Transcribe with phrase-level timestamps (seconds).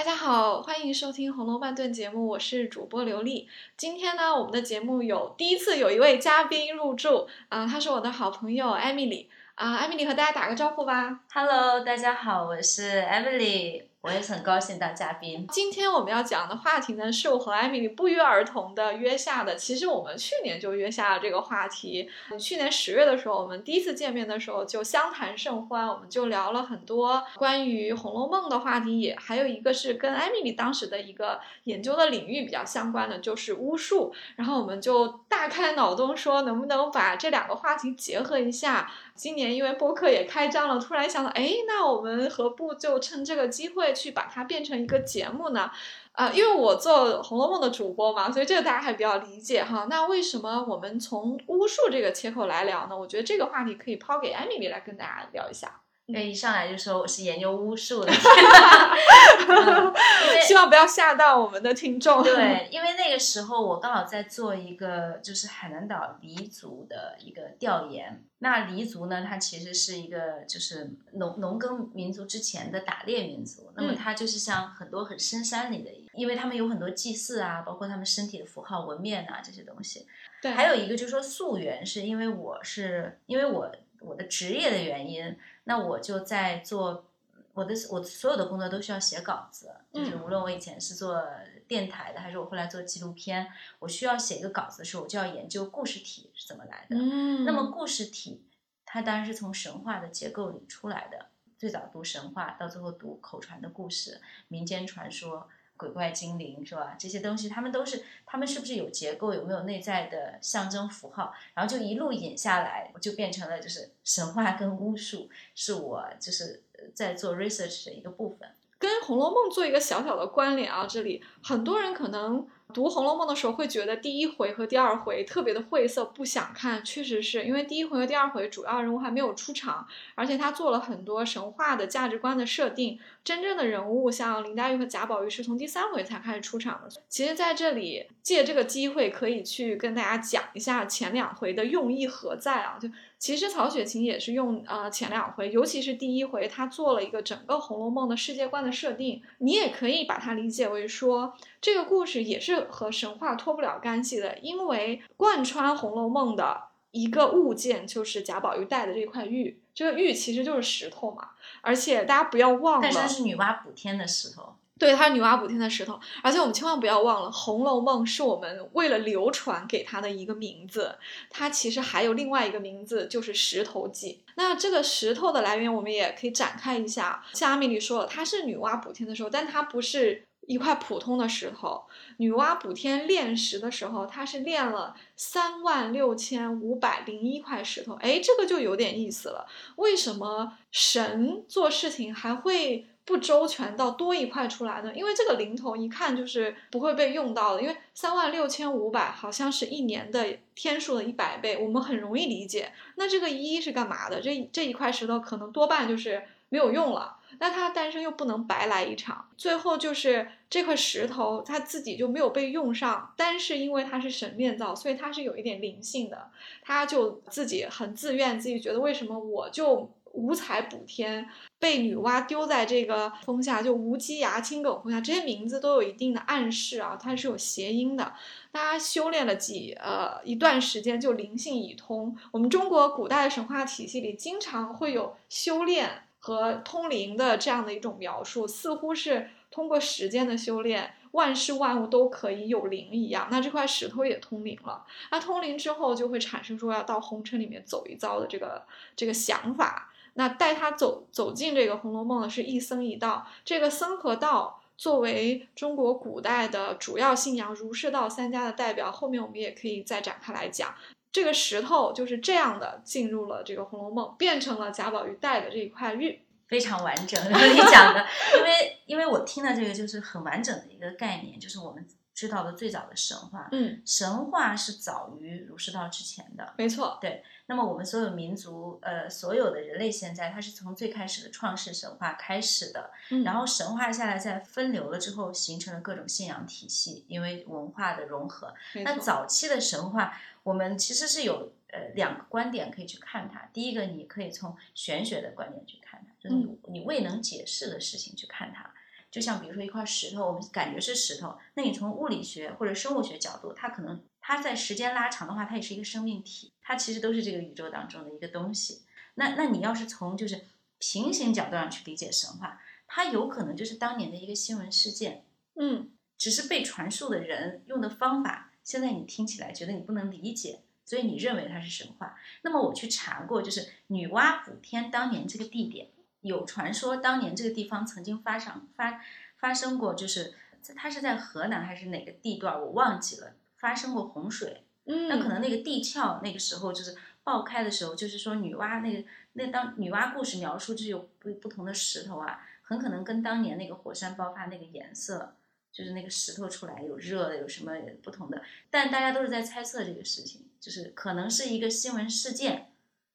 [0.00, 3.46] 大家好，欢迎收听《红楼半顿》节目，我是主播刘丽。
[3.76, 9.28] 今天呢，我们的节目有第一次有一位嘉宾入住，啊、他是我的好朋友艾米丽。
[9.56, 11.20] 啊，艾米丽和大家打个招呼吧。
[11.34, 15.46] Hello，大家好，我是艾米丽我也很高兴当嘉宾。
[15.48, 19.56] 今天我们要讲的话题呢，是我和艾米丽不约而同的约下的。
[19.56, 22.08] 其实我们去年就约下了这个话题。
[22.38, 34.14] 去年十月的时候，我们第一次见面的时候就相谈甚欢，我们就聊了很多关于《红楼梦》的话题，也还有一个是跟艾米丽当时的一个研究的领域比较相关的，就是巫术。
[34.36, 38.90] 然后我们就大开脑洞说，能不能把这两个话题结合一下。
[39.20, 45.70] 今年因为播客也开张了，突然想到，哎，那我们何不就趁这个机会去把它变成一个节目呢？
[46.12, 49.86] 啊、因为我做《红楼梦》的主播嘛，所以这个大家还比较理解哈。
[49.90, 52.98] 那为什么我们从巫术这个切口来聊呢？
[52.98, 55.82] 我觉得这个话题可以抛给艾米丽来跟大家聊一下。
[56.10, 58.10] 因为一上来就说我是研究巫术的，
[59.48, 59.94] 嗯
[60.26, 62.20] 因为希望不要吓到我们的听众。
[62.22, 68.24] 对， 因为那个时候我刚好在做一个就是海南岛黎族的一个调研。
[68.40, 73.70] 那黎族呢，它其实是一个就是农农耕民族之前的打猎民族。
[73.76, 80.06] 那么嗯它就是像很多很深山里的，因为他们有很多祭祀啊，包括他们身体的符号、纹面啊这些东西。
[80.42, 85.36] 对，还有一个就是说溯源，是因为我是因为我我的职业的原因，
[85.70, 87.06] 那我就在做
[87.52, 91.24] 我的我所有的工作都需要写稿子，就是嗯无论我以前是做
[91.68, 93.46] 电台的，还是我后来做纪录片，
[93.78, 96.96] 我需要写一个稿子的时候，我就要研究故事体是怎么来的。
[96.96, 98.42] 嗯，那么故事体
[98.84, 101.26] 它当然是从神话的结构里出来的，
[101.56, 105.48] 最早读神话，到最后读口传的故事、民间传说。
[105.80, 106.94] 鬼怪精灵是吧？
[106.98, 111.32] 这些东西，他们都是，他们是不是有结构，有没有内在的象征符号？
[111.54, 116.62] 然后就一路引下来，就变成了就是神话跟巫术，是我就是
[116.94, 118.50] 在做 research 的一个部分。
[118.80, 126.82] 跟《红楼梦》做一个小小的关联啊，这里很多人可能读《红楼梦》的时候会觉得第一回和第二回特别的晦涩，不想看。
[126.82, 132.98] 确实是因为第一回和第二回主要人物还没有出场，而且他做了很多神话的价值观的设定。
[133.22, 136.88] 真正的人物像林黛玉和贾宝玉是从第三回才开始出场的。
[137.06, 142.78] 其实，在这里借这个机会，可以去跟大家讲一下前两回的用意何在啊？
[142.80, 142.88] 就
[143.20, 149.22] 其实曹雪芹也是用呃前两回，尤其是第一回，他做了一个整个《红楼梦》的世界观的设定。
[149.38, 161.32] 你也可以把它理解为说，这个故事也是和神话脱不了干系的，因为贯穿《红楼梦》的一个物件就是贾宝玉戴的这块玉，这个玉其实就是石头嘛。
[161.60, 170.96] 而且大家不要忘了，但是它是女娲补天的石头，对，它是女娲补天的石头，而且我们千万不要忘了，《红楼梦》是我们为了流传给它的一个名字，
[171.28, 174.24] 它其实还有另外一个名字，就是石头记。
[174.36, 177.22] 那这个石头的来源，我们也可以展开一下。
[177.34, 181.84] 像阿米丽说了，它是女娲补天的时候，但它不是一块普通的石头。
[182.16, 187.94] 女娲补天炼石的时候，它是炼了三万六千五百零一块石头。
[188.00, 189.46] 哎，这个就有点意思了。
[189.76, 194.92] 为什么神做事情还会不周全到多一块出来呢？
[194.94, 202.72] 因为这个零头一看就是不会被用到的，因为三万六千五百好像是一年的天数的一百倍，我们很容易理解。
[202.96, 204.20] 那这个一是干嘛的？
[204.20, 207.16] 这这一块石头可能多半就是没有用了。
[207.38, 216.30] 那它诞生又不能白来一场，最后就是这块石头它自己就没有被用上，但是因为它是神炼造，所以它是有一点灵性的，
[216.60, 221.28] 它就自己很自愿，自己觉得为什么我就五彩补天，
[221.58, 228.12] 被女娲丢在这个风下，就无稽崖、青埂峰下，这些名字都有一定的暗示啊，它是有谐音的。
[228.50, 232.16] 大家修炼了几呃一段时间，就灵性已通。
[232.32, 243.28] 我们中国古代神话体系里经常会有修炼和通灵的这样的一种描述，似乎是通过时间的修炼，万事万物都可以有灵一样。
[243.30, 248.66] 那这块石头也通灵了，那通灵之后就会产生说要到红尘里面走一遭的这个
[248.96, 249.89] 这个想法。
[250.14, 260.74] 那带他走走进这个《红楼梦》的是一僧一道，这个僧和道作为中国古代的主要信仰儒释道三家的代表，后面我们也可以再展开来讲。
[261.12, 266.20] 这个石头就是这样的进入了这个《红楼梦》，变成了贾宝玉戴的这一块玉。
[266.48, 267.16] 非常完整。
[267.30, 268.04] 你讲的，
[268.36, 271.86] 因为因为我听的这个就是很完整的一个概念，就是我们
[272.20, 273.48] 知道的最早的神话。
[273.50, 276.52] 嗯，神话是早于儒释道之前的。
[276.58, 288.52] 没错，对那么我们所有民族，呃，所有的人类现在，它是从最开始的创世神话开始的，嗯然后神话下来，在分流了之后，形成了各种信仰体系，因为文化的融合。
[288.84, 293.48] 那早期的神话，我们其实是有呃两个观点可以去看它。
[293.54, 296.36] 第一个，你可以从玄学的观点去看它，就是
[296.68, 298.70] 你未能解释的事情去看它。
[299.10, 308.82] 就像比如说一块石头，我们感觉是石头，那你从物理学或者生物学角度，它可能它在时间拉长的话，它也是一个生命体，它其实都是这个宇宙当中的一个东西。
[309.14, 310.40] 那那你要是从就是
[310.78, 315.24] 平行角度上去理解神话，它有可能就是当年的一个新闻事件，
[315.56, 322.16] 嗯，只是被传述的人用的方法，现在你听起来觉得你不能理解，所以你认为它是神话。
[322.42, 325.88] 那么我去查过，就是女娲补天当年这个地点。
[326.22, 329.00] 有传说，当年这个地方曾经发生发
[329.38, 330.34] 发生过，就是
[330.76, 334.64] 它是在河南还是哪个地段，我忘记了，发生过洪水。
[334.84, 345.36] 嗯，那可能那个地壳那个时候就是爆开的时候，就是说女娲那个那当女娲故事描述就是有不不同的石头啊，很可能跟当年那个火山爆发那个颜色，
[345.70, 347.72] 就是那个石头出来有热的有什么
[348.02, 352.69] 不同的，但大家都是在猜测这个事情，就是可能是一个新闻事件。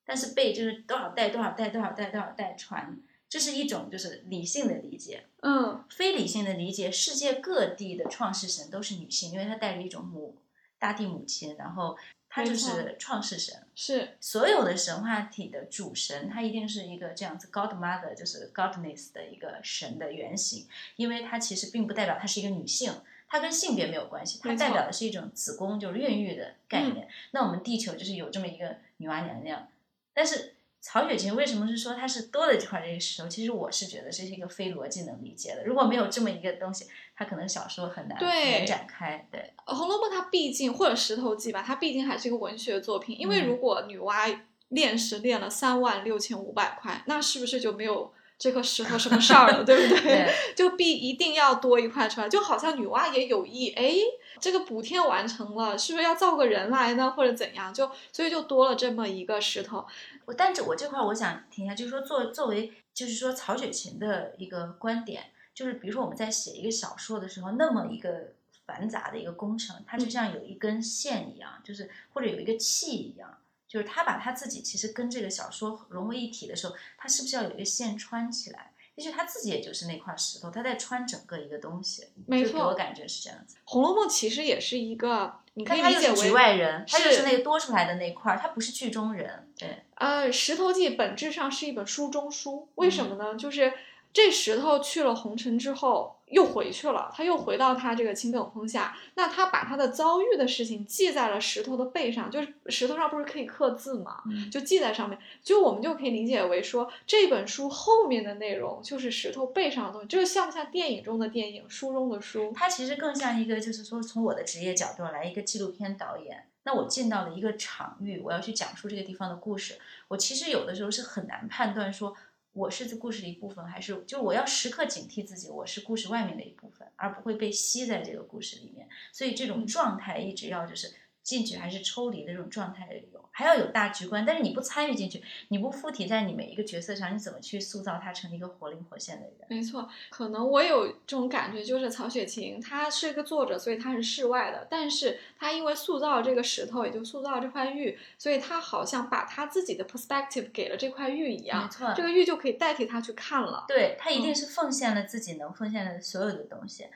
[0.05, 2.97] 但是被就是多少代多少代多少代多少代传，
[3.27, 5.23] 这是一种就是理性的理解。
[5.41, 10.37] 嗯，非理性的理解，世界各地的创世神都是女性，因为她带着一种母
[10.77, 11.97] 大地母亲，然后
[12.29, 13.63] 她就是创世神。
[13.75, 22.93] 是所有的神话体的主神，她一定是一个这样子 God Mother，就是 Godness 的一个神的原型，因为它其实并不代表她是一个女性，
[23.27, 27.07] 它跟性别没有关系，它代表的是一种子宫就是孕育的概念。
[27.31, 29.67] 那我们地球就是有这么一个女娲娘娘。
[30.15, 33.27] 但是曹雪芹为什么是说他是多了这块这个石头？
[33.27, 35.65] 其实我是觉得这是一个非逻辑能理解的。
[35.65, 36.85] 如果没有这么一个东西，
[37.15, 39.27] 他可能小说很难延展开。
[39.31, 43.19] 对，《红楼梦》它毕竟或者《石头记》吧，它毕竟还是一个文学作品。
[43.19, 44.39] 因为如果女娲
[44.69, 49.63] 炼石炼了三万六千五百块，那是不是就没有这颗石头什么事儿了？
[49.63, 50.31] 对不对？
[50.55, 53.95] 就必一定要多一块出来，就好像女娲也有意哎。
[54.39, 57.73] 这个补天完成了，是不是要造个人来呢，或者怎样？
[57.73, 59.85] 就所以就多了这么一个石头。
[60.25, 68.33] 我但这我这块我想停一下，就是说作作为就是说曹雪芹的一个观点，就是比如说我们在写一个小说的时候，那么一个
[68.65, 78.71] 繁杂的一个工程，它就像有一根线一样，就是或者有一个气一样，就是他把他自己其实跟这个小说融为一体的时候，他是不是要有一个线穿起来？
[78.95, 82.07] 其实他自己也就是那块石头，他在穿整个一个东西。
[82.25, 83.55] 没错，我感觉是这样子。
[83.65, 89.51] 《红楼梦》其实也是一个，你可以理解为局外人，他就是那个多出来的那块，他不是剧中人。
[89.57, 89.83] 对。
[89.95, 93.35] 呃，《石头记》本质上是一本书中书，为什么呢？
[93.35, 93.73] 就是
[94.15, 96.15] 这石头去了红尘之后。
[96.29, 98.97] 又回去了，他又回到他这个青埂峰下。
[99.13, 104.23] 那他把他的遭遇的事情记在了石头的背上，就是石头上不是可以刻字吗？
[104.51, 105.19] 就记在上面。
[105.43, 112.51] 就我们就可以理解为说，这本书后面的内容就是石头背上的东西，这个像不像电影中的电影，书中的书？
[112.55, 116.47] 它其实更像一个，就是说从我的职业角度来，一个纪录片导演。
[116.63, 119.75] 那我进到了一个场域，我要去讲述这个地方的故事。
[120.07, 122.15] 我其实有的时候是很难判断说。
[122.55, 128.87] 我是这故事的一部分，还是就我要时刻警惕自己，我是故事外面的一部分，而不会被吸在这个故事里面。
[129.11, 130.93] 所以这种状态一直要就是
[131.25, 133.25] 进去还是抽离的这种状态的有。
[133.37, 139.33] 还要有大局观，但是你不参与进去，你不附体在你每一个角色上，你怎么去塑造他成一个活灵活现的人？
[139.49, 153.65] 没错，可能我有这种感觉，就是曹雪芹他是一个作者，所以他是世外的，但是他因为塑造这个石头，也就塑造这块玉，所以他好像把他自己的 perspective 给了这块玉一样，没错，这个玉就可以代替他去看了。
[153.67, 156.87] 对他一定是奉献了自己能奉献的所有的东西。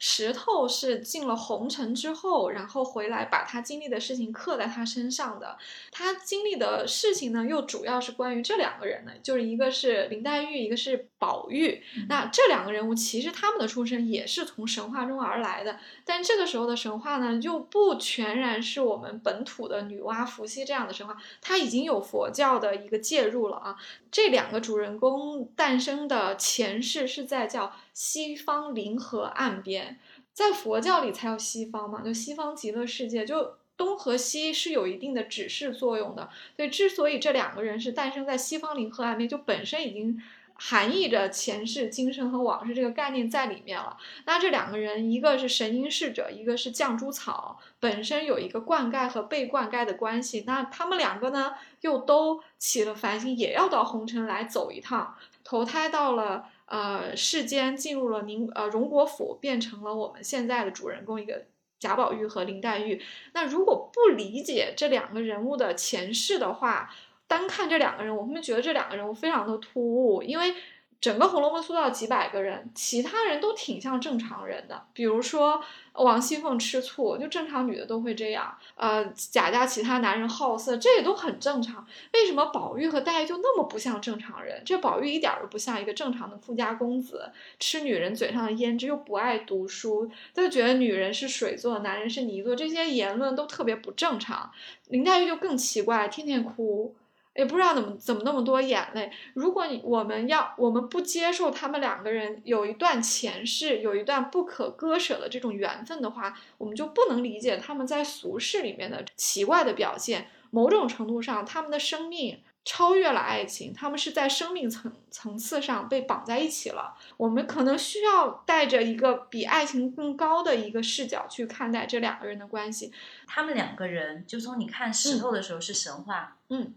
[0.00, 5.58] 石头是进了红尘之后，然后回来把他经历的事情刻在他身上的。
[5.90, 11.82] 他经历的事情呢，又主要是关于这两个人的，就是一个是林黛玉，一个是宝玉。
[12.08, 23.76] 那这两个人物其实他们的出身也是从神话中而来的，但这个时候的神话呢，就不全然是我们本土的女娲、伏羲这样的神话，它已经有佛教的一个介入了啊。
[24.10, 29.98] 这两个主人公诞生的前世是在叫西方灵河岸边，
[30.32, 33.57] 在佛教里才有西方嘛，就西方极乐世界就。
[33.78, 40.20] 东和西是有一定的指示作用的，所以之所以这两个人是诞生在西方灵河岸边，就本身已经
[40.54, 43.96] 含义着前世今生和往事这个概念在里面了。
[44.26, 50.42] 那这两个人，一个是神瑛侍者，一个是绛珠草，本身有一个灌溉和被灌溉的关系。
[50.44, 61.44] 那他们两个呢，又都起了凡心，也要到红尘来走一趟，投胎到了呃世间，进入了宁呃荣国府，变成了我们现在的主人公一个。
[61.78, 63.00] 贾宝玉和林黛玉，
[63.32, 66.92] 那如果不理解这两个人物的前世的话，
[67.26, 70.54] 单看这两个人，我会觉得这两个人物非常的突兀，因为
[71.00, 74.84] 整个《红楼梦》塑造几百个人，其他人都挺像正常人的。
[74.92, 75.62] 比如说
[75.92, 78.52] 王熙凤吃醋，就正常女的都会这样。
[78.74, 81.86] 呃，贾家其他男人好色，这也都很正常。
[82.14, 84.60] 为什么宝玉和黛玉就那么不像正常人？
[84.64, 94.50] 这宝玉一点都不像一个正常的富家公子，吃女人嘴上的胭脂，又不爱读书，他就觉得女人是水做，男人是泥做，这些言论都特别不正常。
[94.88, 96.96] 林黛玉就更奇怪，天天哭。
[97.38, 99.12] 也不知道怎么怎么那么多眼泪。
[99.34, 110.26] 如果你我们要我们不接受他们两个人有一段前世，有一段不可割舍的这种缘分的话，我们就不能理解他们在俗世里面的奇怪的表现。
[110.50, 116.96] 某种程度上，他们的生命超越了爱情，他们是在生命层层次上被绑在一起了。
[117.18, 122.90] 我们可能需要带着一个比爱情更高的一个视角去看待这两个人的关系。
[123.28, 126.74] 他们两个人，就从你看石头的时候是神话，嗯。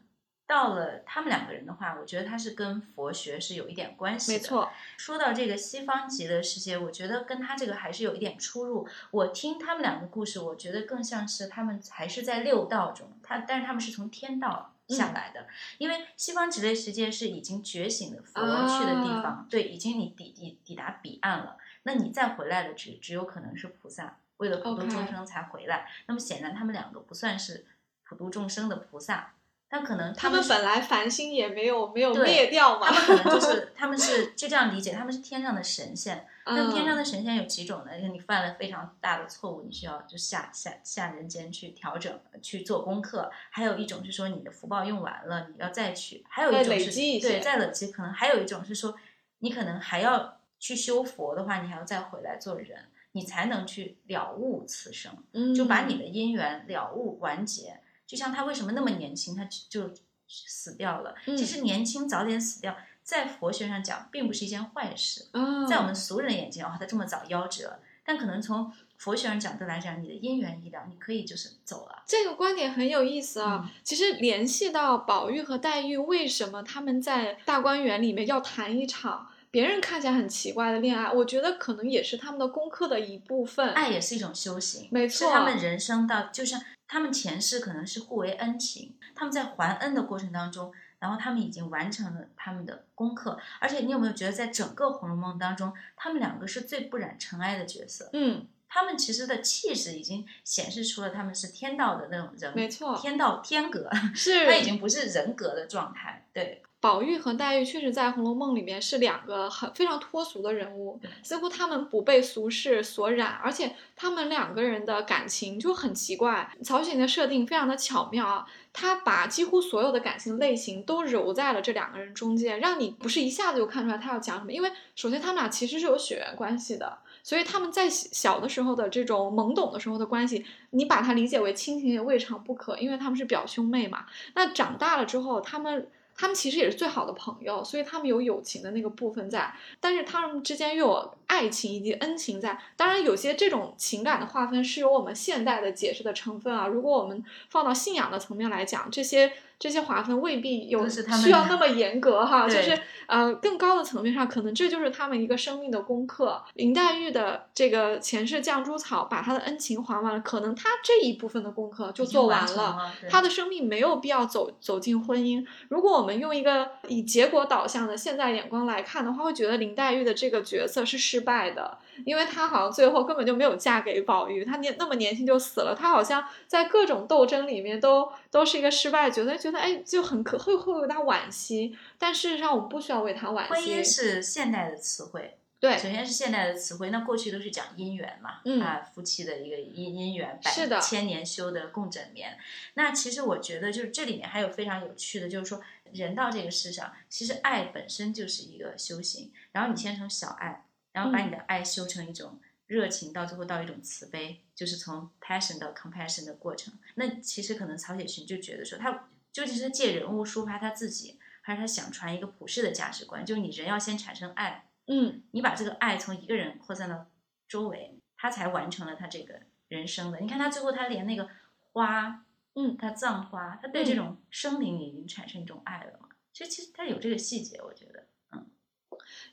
[0.51, 4.37] 到了他们两个人的话，我觉得他是跟佛学是有一点关系的。
[4.37, 8.85] 没错，说到这个西方极乐世界，我觉得跟他这个还是有一点出入。
[9.11, 15.47] 我听他们两个故事，我觉得更像是他们还是在六道中，他但是他们是从天道下来的。
[15.77, 25.89] 因为西方极乐世界是已经觉醒的佛去的地方，对，已经你抵抵抵达彼岸了，那你再回来的只只有可能是菩萨，为了普度众生才回来。
[26.07, 27.65] 那么显然他们两个不算是
[28.03, 29.35] 普度众生的菩萨。
[29.73, 36.27] 但可能他们本来繁星也没有没有灭掉嘛，他们可能就 是他们是就这样理解，他们是天上的神仙。
[36.43, 37.91] 那么天上的神仙有几种呢？
[38.11, 43.31] 你犯了非常大的错误，你需要就下下下人间去调整去做功课。
[43.49, 46.25] 还有一种是说你的福报用完了，你要再去。
[46.27, 48.93] 还有一种是对再累积，可能还有一种是说
[49.39, 52.77] 你可能还要去修佛的话，你还要再回来做人，
[53.13, 55.15] 你才能去了悟此生，
[55.55, 57.79] 就把你的因缘了悟完结。
[58.11, 59.89] 就像他为什么那么年轻，他就
[60.27, 61.15] 死掉了。
[61.25, 65.27] 其实年轻早点死掉，在佛学上讲，并不是一件坏事。
[65.69, 72.03] 在我们俗人眼睛，哦，他这么早夭折，但可能从佛学上角度来讲，你的因缘已了，你可以就是走了。
[72.05, 73.71] 这个观点很有意思啊。
[73.81, 79.29] 其实联系到宝玉和黛玉，为什么他们在大观园里面要谈一场？
[79.49, 83.69] 别人看起来很奇怪的恋爱，我觉得可能也是他们的功课的一部分。
[83.71, 93.39] 爱也是一种修行，没错，是他们人生到，就像他们前世可能是互为恩情，他们在还恩的过程当中，然后他们已经完成了他们的功课。
[93.61, 98.09] 而且你有没有觉得，在整个《红楼梦》当中，他们两个是最不染尘埃的角色？
[98.11, 106.61] 嗯，他们其实的气质已经显示出了他们是天道的那种人，没错，天道天格，是他已经不是人格的状态，对。
[106.81, 116.51] 宝玉和黛玉确实在《红楼梦》里面是两个很非常脱俗的人物，似乎他们不被俗世所染，而且他们两个人的感情就很奇怪。
[116.63, 124.51] 曹雪芹的设定非常的巧妙啊，他把几乎所有的感情类型都揉在了这两个人中间，让你不是一下子就看出来他要讲什么。
[124.51, 134.07] 因为首先他们俩其实是有血缘关系的，所以他们在小的时候的这种懵懂的时候的关系，你把它理解为亲情也未尝不可，因为他们是表兄妹嘛。
[134.33, 135.87] 那长大了之后，他们。
[136.21, 142.55] 他们其实也是最好的朋友，所以他们有友情的那个部分在，但是他们之间又有爱情以及恩情在。
[142.77, 146.67] 当然，有些这种情感的划分是有我们现代的解释的成分啊。
[146.67, 149.33] 如果我们放到信仰的层面来讲，这些。
[149.61, 152.75] 这些划分未必有需要那么严格哈，就是
[153.05, 156.43] 呃更高的层面上，可能这就是他们一个生命的功课。
[156.55, 165.45] 林黛玉的这个前世绛珠草，把她的恩情还完了，可能她这一部分的功课就做完了，她的生命没有必要走走进婚姻。
[165.69, 171.77] 如果我们用一个以结果导向的现在眼光来看的话，会觉得林黛玉的这个角色是失败的。
[172.03, 181.77] 因为她好像最后根本就没有嫁给宝玉，她年那么年轻就死了，她好像在各种斗争里面都都是一个失败角色，觉得哎就很可会会有点惋惜。
[181.97, 183.49] 但事实上，我不需要为他惋惜。
[183.49, 186.89] 婚姻是现代的词汇，对，首先是现代的词汇。
[186.89, 192.37] 那过去都是讲姻缘嘛，嗯啊，夫妻的一个姻姻缘，是的，千年修的共枕眠。
[192.75, 195.61] 那其实我觉得，就是这里面还有非常有趣的，就是说
[195.93, 199.31] 人到这个世上，其实爱本身就是一个修行。
[199.51, 200.65] 然后你先从小爱。
[200.93, 206.73] 然后把你的爱修成一种热情，到最后到一种慈悲，就是从 passion 到 compassion 的过程。
[206.95, 213.25] 那其实可能曹雪芹就觉得说，他究竟是借人物抒发他自己，还是他想传一个普世的价值观？
[213.25, 217.07] 就是你人要先产生爱，嗯，你把这个爱从一个人扩散到
[217.47, 220.19] 周围，他才完成了他这个人生的。
[220.19, 221.29] 你看他最后他连那个
[221.71, 226.09] 花，嗯，他葬花，他对这种生灵已经产生一种爱了嘛？
[226.33, 228.05] 其实其实他有这个细节，我觉得。
[228.31, 228.47] 嗯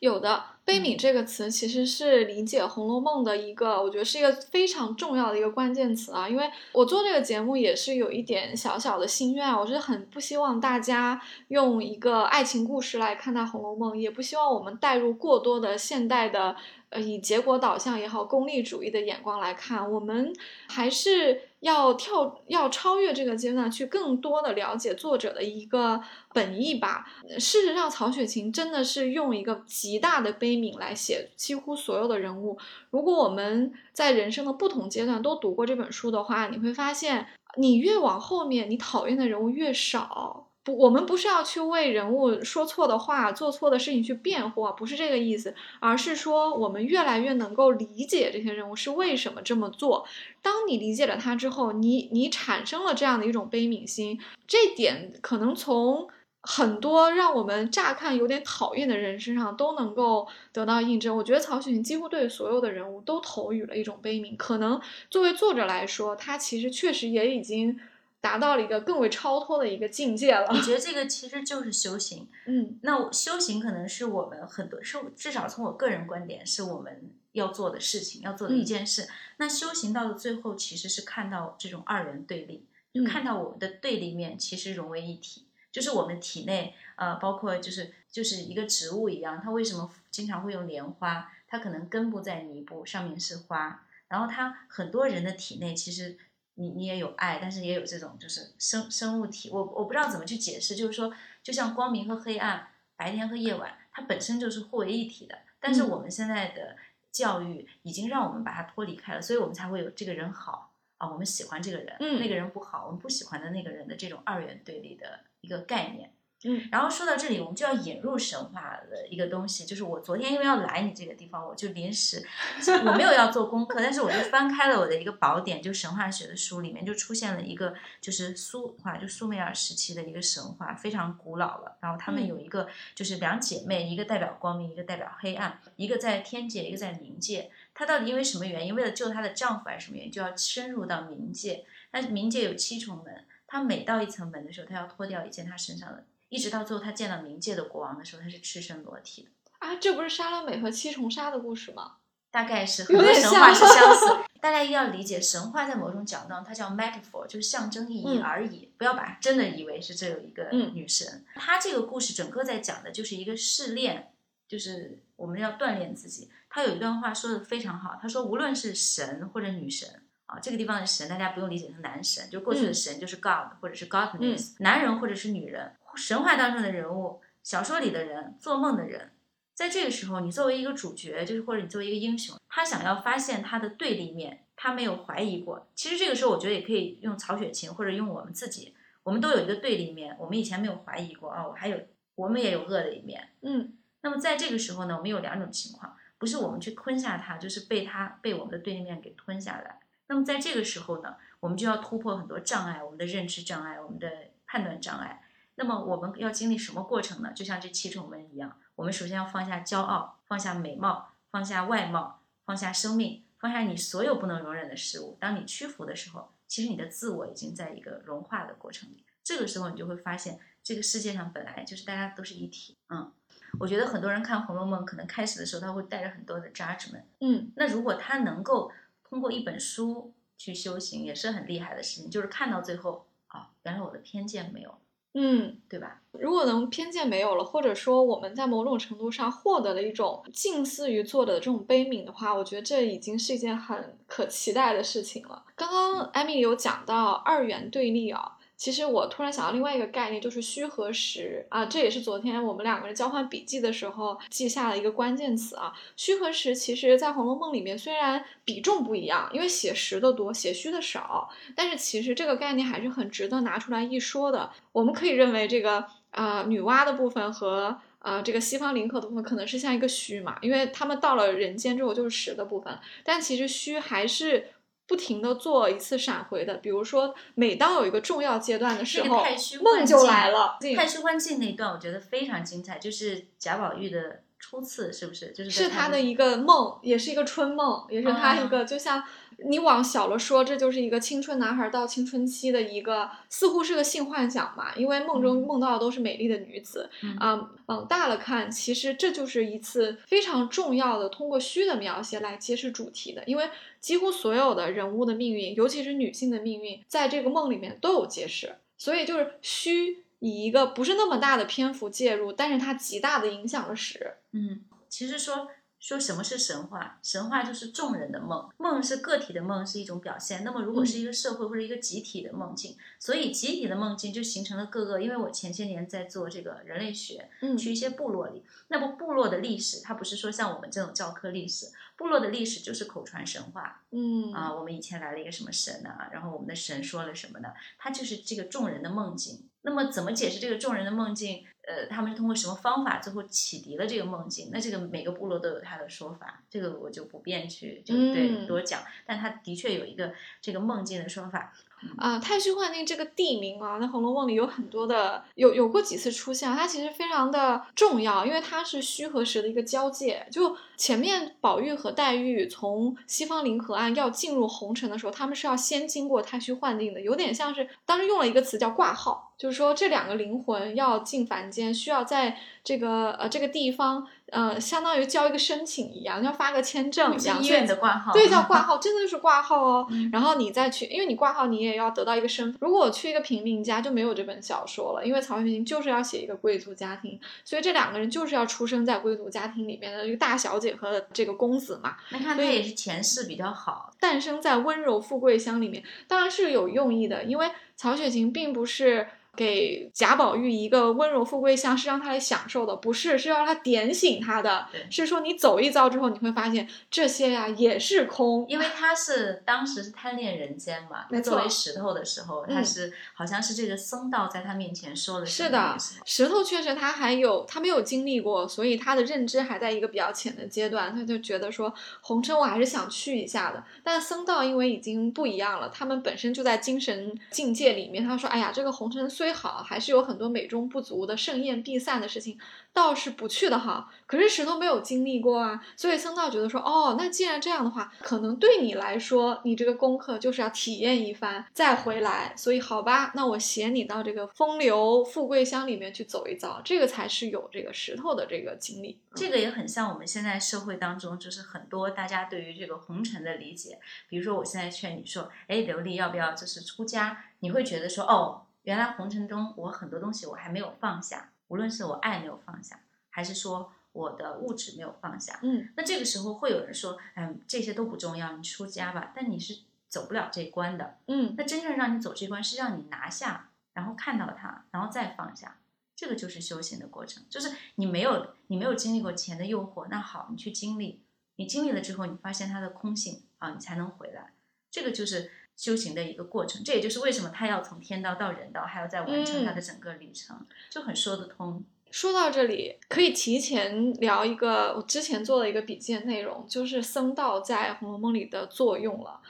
[0.00, 6.28] 有的悲悯这个词其实是理解《红楼梦》的一个，我觉得是一个非常重要的一个关键词啊。
[6.28, 16.54] 因为我做这个节目也是有一点小小的心愿，我是很不希望大家用一个爱情故事来看待《红楼梦》，也不希望我们带入过多的现代的。
[16.90, 20.32] 呃，以结果导向也好，功利主义的眼光来看，我们
[20.70, 26.00] 还是要跳，要超越这个阶段，去更多的了解作者的一个
[26.32, 27.04] 本意吧。
[27.38, 32.58] 事实上，曹雪芹真的是用一个极大的悲悯来写几乎所有的人物。
[32.90, 40.44] 如果我们在人生的不同阶段都读过这本书的话，你会发现，你越往后面，你讨厌的人物越少。
[40.64, 50.04] 不我们不是要去为人物说错的话、做错的事情去辩护，不是这个意思，而是说我们越来越能够理解这些人物是为什么这么做。
[50.42, 56.08] 当你理解了他之后，你你产生了这样的一种悲悯心，这点可能从
[56.50, 61.14] 很多让我们乍看有点讨厌的人身上都能够得到印证。
[61.14, 67.78] 我觉得曹雪芹几乎对所有的人物都投予了一种悲悯，可能作为作者来说，他其实确实也已经。
[68.20, 70.48] 达到了一个更为超脱的一个境界了。
[70.50, 72.26] 我觉得这个其实就是修行。
[72.46, 77.00] 嗯，那修行可能是我们很多，是至少从我个人观点，是我们
[77.30, 79.06] 要做的事情，要做的一件事。
[79.36, 85.44] 那修行到了最后，其实是看到这种二元对立，就看到我们的对立面其实融为一体。
[85.70, 91.32] 就是我们体内，呃，包括就是就是一个植物一样，它为什么经常会用莲花？
[91.46, 93.86] 它可能根部在泥部，上面是花。
[94.08, 96.18] 然后它很多人的体内其实。
[96.60, 105.38] 你你也有爱，但是也有这种就是生生物体，我我不知道怎么去解释，就是说，就像光明和黑暗，白天和夜晚，它本身就是互为一体的。
[105.60, 106.74] 但是我们现在的
[107.12, 116.12] 教育已经让我们把它脱离开了，所以我们才会有这个人好啊，我们喜欢这个人，那个人不好，我们不喜欢的那个人的这种二元对立的一个概念。
[116.44, 122.24] 嗯，然后说到这里，我们就要引入神话的一个东西，就是我昨天因为要来你这个地方，我就临时
[122.86, 131.76] 我没有要做功课，但是我就翻开了我的一个宝典，就神话学的书里面就出现了一个就是苏话，就苏美尔时期的一个神话，非常古老了。
[131.80, 137.50] 然后他们有一个就是两姐妹，一个代表光明，一个代表黑暗，一个在天界，一个在冥界。
[137.74, 141.64] 她到底因为什么原因，为了救她的丈夫还是什么原因，就要深入到冥界？
[141.90, 146.04] 但是冥界有七重门，她每到一层门的时候，他要脱掉一件他身上的。
[146.28, 149.76] 一直到最后，他见到冥界的国王的时候，他是赤身裸体的啊！
[149.76, 151.94] 这不是莎拉美和七重纱的故事吗？
[152.30, 154.24] 大概是很多神话是相似。
[154.38, 161.24] 大家一定要理解，神话在某种角度上，它叫 metaphor，就是象征意义而已，不要把真的以为是这有一个女神。
[161.34, 164.12] 他这个故事整个在讲的就是一个试炼，
[164.46, 166.30] 就是我们要锻炼自己。
[166.50, 175.72] 他有一段话说的非常好，他说无论是神或者女神啊，这个地方的神大家不用理解成男神，就过去的神就是 god 或者是 godness，男人或者是女人。
[175.96, 179.10] 神话当中的人物，小说里的人，做梦的人，
[179.54, 185.66] 在这个时候，你作为一个主角，就是或者你作为一个英雄，他想要发现他的对立面，他没有怀疑过。
[185.74, 191.80] 其实这个时候，我觉得也可以用曹雪芹，或者用我们自己，我们都有一个对立面，我们以前没有怀疑过啊，我还有，
[192.14, 193.30] 我们也有恶的一面。
[193.40, 199.80] 嗯，那么在这个时候呢，我们有两种情况，不是我们去吞下它，就是被它被我们的对立面给吞下来。
[200.08, 204.10] 那么在这个时候呢，我们就要突破很多障碍，我们的认知障碍，我们的
[204.46, 205.22] 判断障碍。
[205.54, 207.32] 那么我们要经历什么过程呢？
[207.32, 215.16] 就像这七重门一样，我们首先要放下骄傲，放下美貌，放下外貌，放下生命，放下你所有不能容忍的事物。
[215.20, 219.04] 当你屈服的时候，其实你的自我已经在一个融化的过程里。
[219.24, 222.76] 这个时候，你就会发现，这个世界上本来就是大家都是一体。
[222.88, 223.12] 嗯，
[223.58, 227.02] 我觉得很多人看《红楼梦》，可能开始的时候他会带着很多的 judgment。
[227.20, 228.72] 嗯，那如果他能够
[229.08, 232.10] 通过一本书去修行，也是很厉害的事情。
[232.10, 234.74] 就是看到最后，啊，原来我的偏见没有。
[235.14, 236.02] 嗯，对吧？
[236.12, 245.44] 如果能偏见没有了，或者说我们在某种程度上获得了一种近似于做的这种悲悯的话，我觉得这已经是一件很可期待的事情了。
[245.56, 248.36] 刚刚艾米有讲到二元对立啊。
[248.58, 255.72] 其实我突然想到另外一个概念，就是虚和实啊，这也是昨天我们两个人交换笔记的时候记下的一个关键词啊。
[255.96, 264.50] 虚和实，其实在《红楼梦》里面虽然比重不一样，因为写实的多，写虚的少，但是其实这个概念还是很值得拿出来一说的。
[264.72, 274.48] 我们可以认为这个呃女娲的部分和呃这个西方灵河的部分可能是像一个虚嘛，因为他们到了人间之后就是实的部分，但其实虚还是。
[274.88, 279.22] 不停的做一次闪回的，比如说，每当有一个重要阶段的时候，
[279.62, 280.56] 梦就来了。
[280.74, 285.32] 太虚幻境那一段我觉得非常精彩，就是贾宝玉的初次，是不是？
[285.32, 289.02] 就是是他他的一个梦，也是一个春梦，也是他一个，就像
[289.44, 297.50] 你往小了说，这就是一个青春男孩到青春期的一个，似乎是个性幻想嘛，因为梦中梦到的都是美丽的女子啊。
[297.66, 310.04] 往大了看，其实这就是一次非常重要的通过虚的描写来揭示主题的，因为几乎所有的人物的命运，尤其是女性的命运，在这个梦里面都有揭示，所以就是虚。
[310.20, 314.14] 以一个不是那么大的篇幅介入，但是它极大的影响了史。
[314.32, 315.48] 嗯，其实说
[315.80, 320.42] 说什么是神话，神话就是众人的梦，梦是个体的梦是一种表现。
[320.42, 325.00] 那么如果是一个社会或者一个集体的梦境，所以集体的梦境就形成了各个。
[325.00, 333.84] 因为我前些年在做这个人类学，嗯，去一些部落里，那么部落的历史，它不是说像我们这种教科历史，部落的历史就是口传神话。
[333.92, 337.50] 嗯啊，我们以前来了一个什么神啊，然后我们的神说了什么呢？
[337.78, 339.47] 它就是这个众人的梦境。
[339.68, 341.44] 那么怎么解释这个众人的梦境？
[341.68, 344.48] 呃，他们是通过什么方法最后启迪了这个梦境？
[344.50, 348.80] 那这个每个部落都有他的说法，这个我就不便去就对多讲。
[349.06, 351.52] 但他的确有一个这个梦境的说法。
[351.96, 360.26] 啊，太虚幻境这个地名啊，在《红楼梦》里有很多的，有有过几次出现，它其实非常的重要，因为它是虚和实的一个交界。
[360.30, 374.06] 就前面宝玉和黛玉从西方临河岸要进入红尘的时候，他们是要先经过太虚幻境的，有点像是当时用了一个词叫挂号，就是说这两个灵魂要进凡间，需要在这个呃这个地方。
[374.30, 379.86] 呃，相当于交一个申请一样，要发个签证一样，医院的挂号，对，叫挂 号，真的就是挂号哦。
[380.12, 382.58] 然后你再去，因为你挂号，你也要得到一个身份。
[382.60, 391.96] 如果我去一个平民家，就没有这本小说了，因为曹雪芹就是要写一个贵族家庭，所以这两个人就是要出生在贵族家庭里面的一个大小姐和这个公子嘛。
[392.10, 399.08] 那看他也是前世比较好，诞生在温柔富贵乡里面，当然是有用意的，因为曹雪芹并不是。
[399.38, 404.66] 给贾宝玉一个温柔富贵相，是让他来享受的，不是是要让他点醒他的。
[404.90, 411.04] 是说你走一遭之后，你会发现这些呀也是空，因为他是当时是贪恋人间嘛。
[411.08, 411.34] 没错。
[411.34, 423.62] 作为石头的时候，他是好像是这个僧道在他面前说了是的，石头确实他还有他没有经历过，所以他的认知还在一个比较浅的阶段，他就觉得说红尘我还是想去一下的。
[423.84, 432.38] 但僧道因为已经不一样了，他们本身就在精神境界里面，他说：“哎呀，这个红尘虽……”好，还是有很多美中不足的盛宴必散的事情，
[432.72, 433.90] 倒是不去的好。
[434.06, 442.34] 可是石头没有经历过啊，所以僧道觉得说，哦，那既然这样的话，可能对你来说，你这个功课就是要体验一番再回来。
[442.36, 448.98] 所以好吧，那我携你到这个风流富贵乡里面去走一遭，这个才是有这个石头的这个经历。
[449.14, 453.78] 这个也很像我们现在社会当中，就是很多大家对于这个红尘的理解。
[454.08, 457.24] 比如说，我现在劝你说，哎，刘丽要不要就是出家？
[457.40, 458.42] 你会觉得说，哦。
[458.68, 462.78] 原来红尘中，我很多东西我还没有放下，无论是我爱没有放下，
[463.08, 465.40] 还是说我的物质没有放下。
[465.42, 469.10] 嗯，那这个时候会有人说，嗯，这些都不重要，你出家吧。
[469.16, 470.98] 但你是走不了这关的。
[471.06, 475.56] 嗯，那真正让你走这关，是让你拿下，然后看到它，然后再放下。
[475.96, 477.22] 这个就是修行的过程。
[477.30, 481.00] 就是你没有你没有经历过钱的诱惑，那好，你去经历，
[481.36, 484.34] 你经历了之后，你发现它的空性啊，你才能回来。
[484.70, 485.32] 这个就是。
[485.58, 490.38] 修行的一个过程，这也就是为什么他要从天道到人道，还要再完成他的整个旅程，
[490.70, 491.64] 就很说得通。
[491.90, 499.20] 说到这里，可以提前聊一个我之前做的一个笔记的内容，就是僧道在《红楼梦》里的作用了。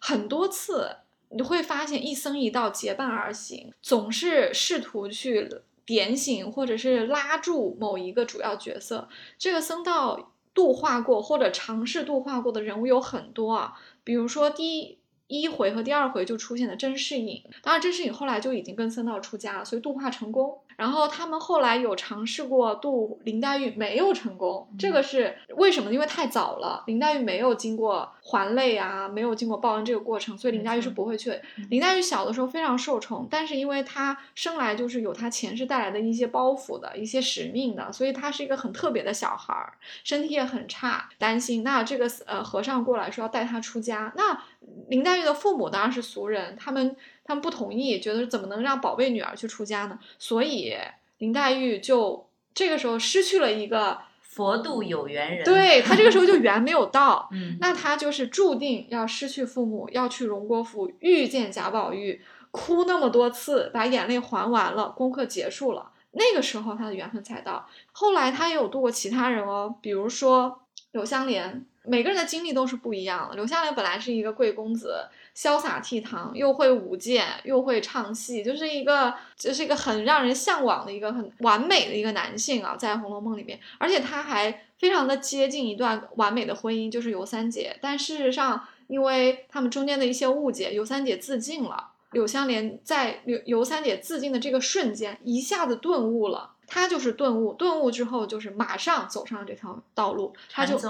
[0.00, 0.96] 很多次
[1.28, 5.50] 你会发现，一僧一道结伴而行，总是试图去
[5.84, 9.10] 点醒或者是拉住某一个主要角色。
[9.38, 14.96] 这个僧道度化过或者尝试度化过的人物有很多啊，比如说第一。
[15.40, 20.58] 一回和第二回就出现的甄士隐，当然甄士隐后来就已经跟僧道出家了，所以度化成功。
[20.76, 24.68] 然后他们后来有尝试过渡林黛玉，没有成功。
[24.78, 25.92] 这个是为什么？
[25.92, 31.40] 因为太早了，林黛玉没有经过还泪啊，没有经过报恩这个过程，所以林黛玉是不会去。
[31.70, 41.62] 林黛玉小的时候非常受宠，但是因为她生来就是有她前世带来的一些包袱的一些使命的，所以她是一个很特别的小孩儿，身体也很差，担心。
[41.62, 44.42] 那这个呃和尚过来说要带她出家，那
[44.88, 46.96] 林黛玉的父母当然是俗人，他们。
[47.24, 49.98] 他们不同意，觉得怎么能让宝贝女儿去出家呢？
[50.18, 50.74] 所以
[51.18, 67.66] 林黛玉就这个时候失去了一个佛度有缘人，对她这个时候就缘没有到， 嗯，那她就是注定要失去父母，要去荣国府遇见贾宝玉，哭那么多次，把眼泪还完了，功课结束了，那个时候她的缘分才到。
[67.92, 70.60] 后来她也有度过其他人哦，比如说
[70.92, 71.64] 柳湘莲。
[71.86, 73.36] 每个人的经历都是不一样的。
[73.36, 75.04] 柳湘莲本来是一个贵公子，
[75.36, 87.76] 潇洒倜傥，又会舞剑，又会唱戏，就是一个就是一个很让人向往的一个很完美的一个男性啊，在《红楼梦》里面，而且他还非常的接近一段完美的婚姻，就是尤三姐。
[87.80, 91.90] 但事实上，因为他们中间的一些误解，尤三姐自尽了。
[92.12, 96.52] 柳湘莲在尤尤三姐自尽的这个瞬间，一下子顿悟了。
[96.66, 100.32] 他就是顿悟，顿悟之后就是马上走上了这条道路。
[100.48, 100.80] 他就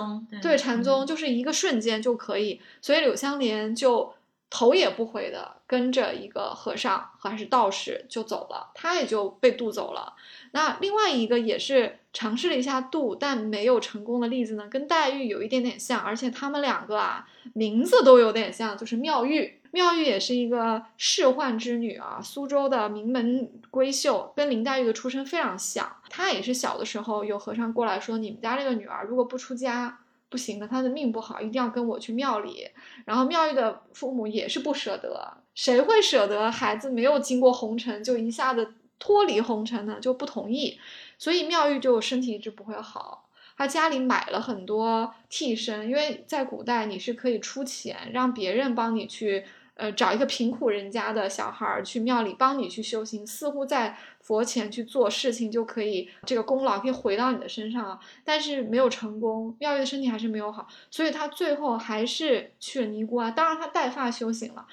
[0.43, 4.13] 对禅宗就是一个瞬间就可以，所以柳湘莲就
[4.57, 10.15] 头也不回的跟着一个和尚还是道士就走了，他也就被渡走了。
[10.53, 19.61] 那另外一个也是尝试了一下渡，但没有成功的例子呢，跟黛玉有一点点像，而且他们两个啊名字都有点像，就是妙玉。
[19.73, 25.97] 妙玉也是一个仕宦之女啊，苏州的名门闺秀，跟林黛玉的出身非常像。
[26.09, 29.99] 她也是小的时候有和尚过来说：“你们家这个女儿如果不出家
[30.35, 32.67] 不行的，他的命不好，一定要跟我去庙里。”
[33.07, 39.99] 然后妙玉的父母也是不舍得，谁会舍得孩子没有经过红尘就一下子脱离红尘呢？
[40.01, 40.77] 就不同意，
[41.19, 43.29] 所以妙玉就身体一直不会好。
[43.57, 49.45] 他家里买了很多替身，因为在古代你是可以出钱让别人帮你去。
[49.75, 57.99] 呃，找一个贫苦人家的小孩儿去庙里帮你去修行，似乎在佛前去做事情就可以，这个功劳可以回到你的身上啊。
[58.25, 63.35] 但是没有成功，妙玉的身体还是没有好，所以他最后还是去了尼姑庵。
[63.35, 64.67] 当然，他带发修行了。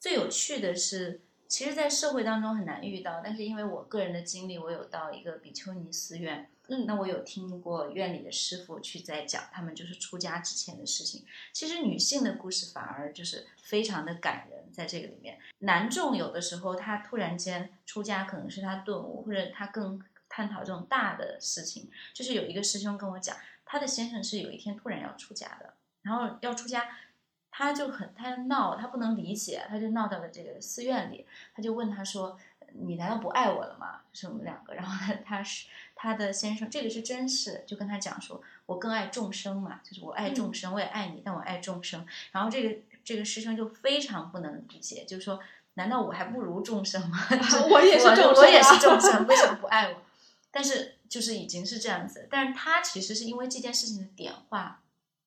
[0.00, 6.48] 最有趣的是，其实，在社会当中很难遇到，但是因为我个人的经历，我有到一个比丘尼寺院。
[6.70, 11.26] 嗯，那我有听过院里的师傅去在讲他们就是出家之前的事情。
[11.52, 21.90] 其实女性的故事反而就是非常的感人，在这个里面，男众有的时候他突然间出家，可能是他顿悟，或者他更探讨这种大的事情。
[22.14, 26.88] 就是有一个师兄跟我讲，他的先生是有一天突然要出家的，然后要出家，
[27.50, 32.38] 他就很他闹，他不能理解，他就闹到了这个寺院里，他就问他说
[32.74, 35.42] ：“你难道不爱我了吗？”就是我们两个，然后他他
[36.00, 36.02] 是。
[36.02, 42.06] 他的先生，这个是真事，就跟他讲说，我更爱众生嘛，就是我爱众生，我也爱你，但我爱众生。
[42.32, 45.38] 然后这个这个师生就非常不能理解，就是说，
[45.74, 47.18] 难道我还不如众生吗？
[47.70, 50.02] 我也是众生，我也是众生，为什么不爱我？
[50.50, 54.82] 但是就是已经是这样子，但是他其实是因为这件事情的点化，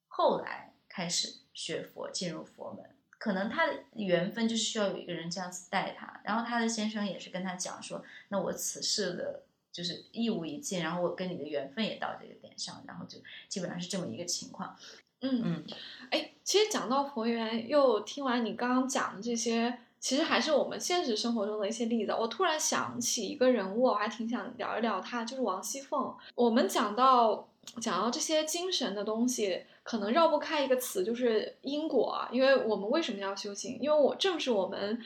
[0.07, 2.83] 后来开始学佛，进入佛门。
[3.19, 6.19] 可能他的缘分就是需要有一个人这样子带他。
[6.23, 9.43] 然后他的先生也是跟他讲说，那我此世的。
[9.73, 13.17] 就是义务一尽，然后我跟你的缘分也到这个点上，然后就
[13.49, 14.77] 基本上是这么一个情况。
[15.21, 15.63] 嗯嗯，
[16.11, 22.11] 哎，其实讲到佛缘，又听完你刚刚讲的这些，其实还是我们现实生活中的一些例子。
[22.11, 26.15] 我突然想起一个人物，我还挺想聊一聊他，就是王熙凤。
[26.35, 27.49] 我们讲到
[27.81, 32.27] 讲到这些精神的东西，可能绕不开一个词，就是因果。
[32.31, 33.79] 因为我们为什么要修行？
[33.81, 35.03] 因为我正是我们。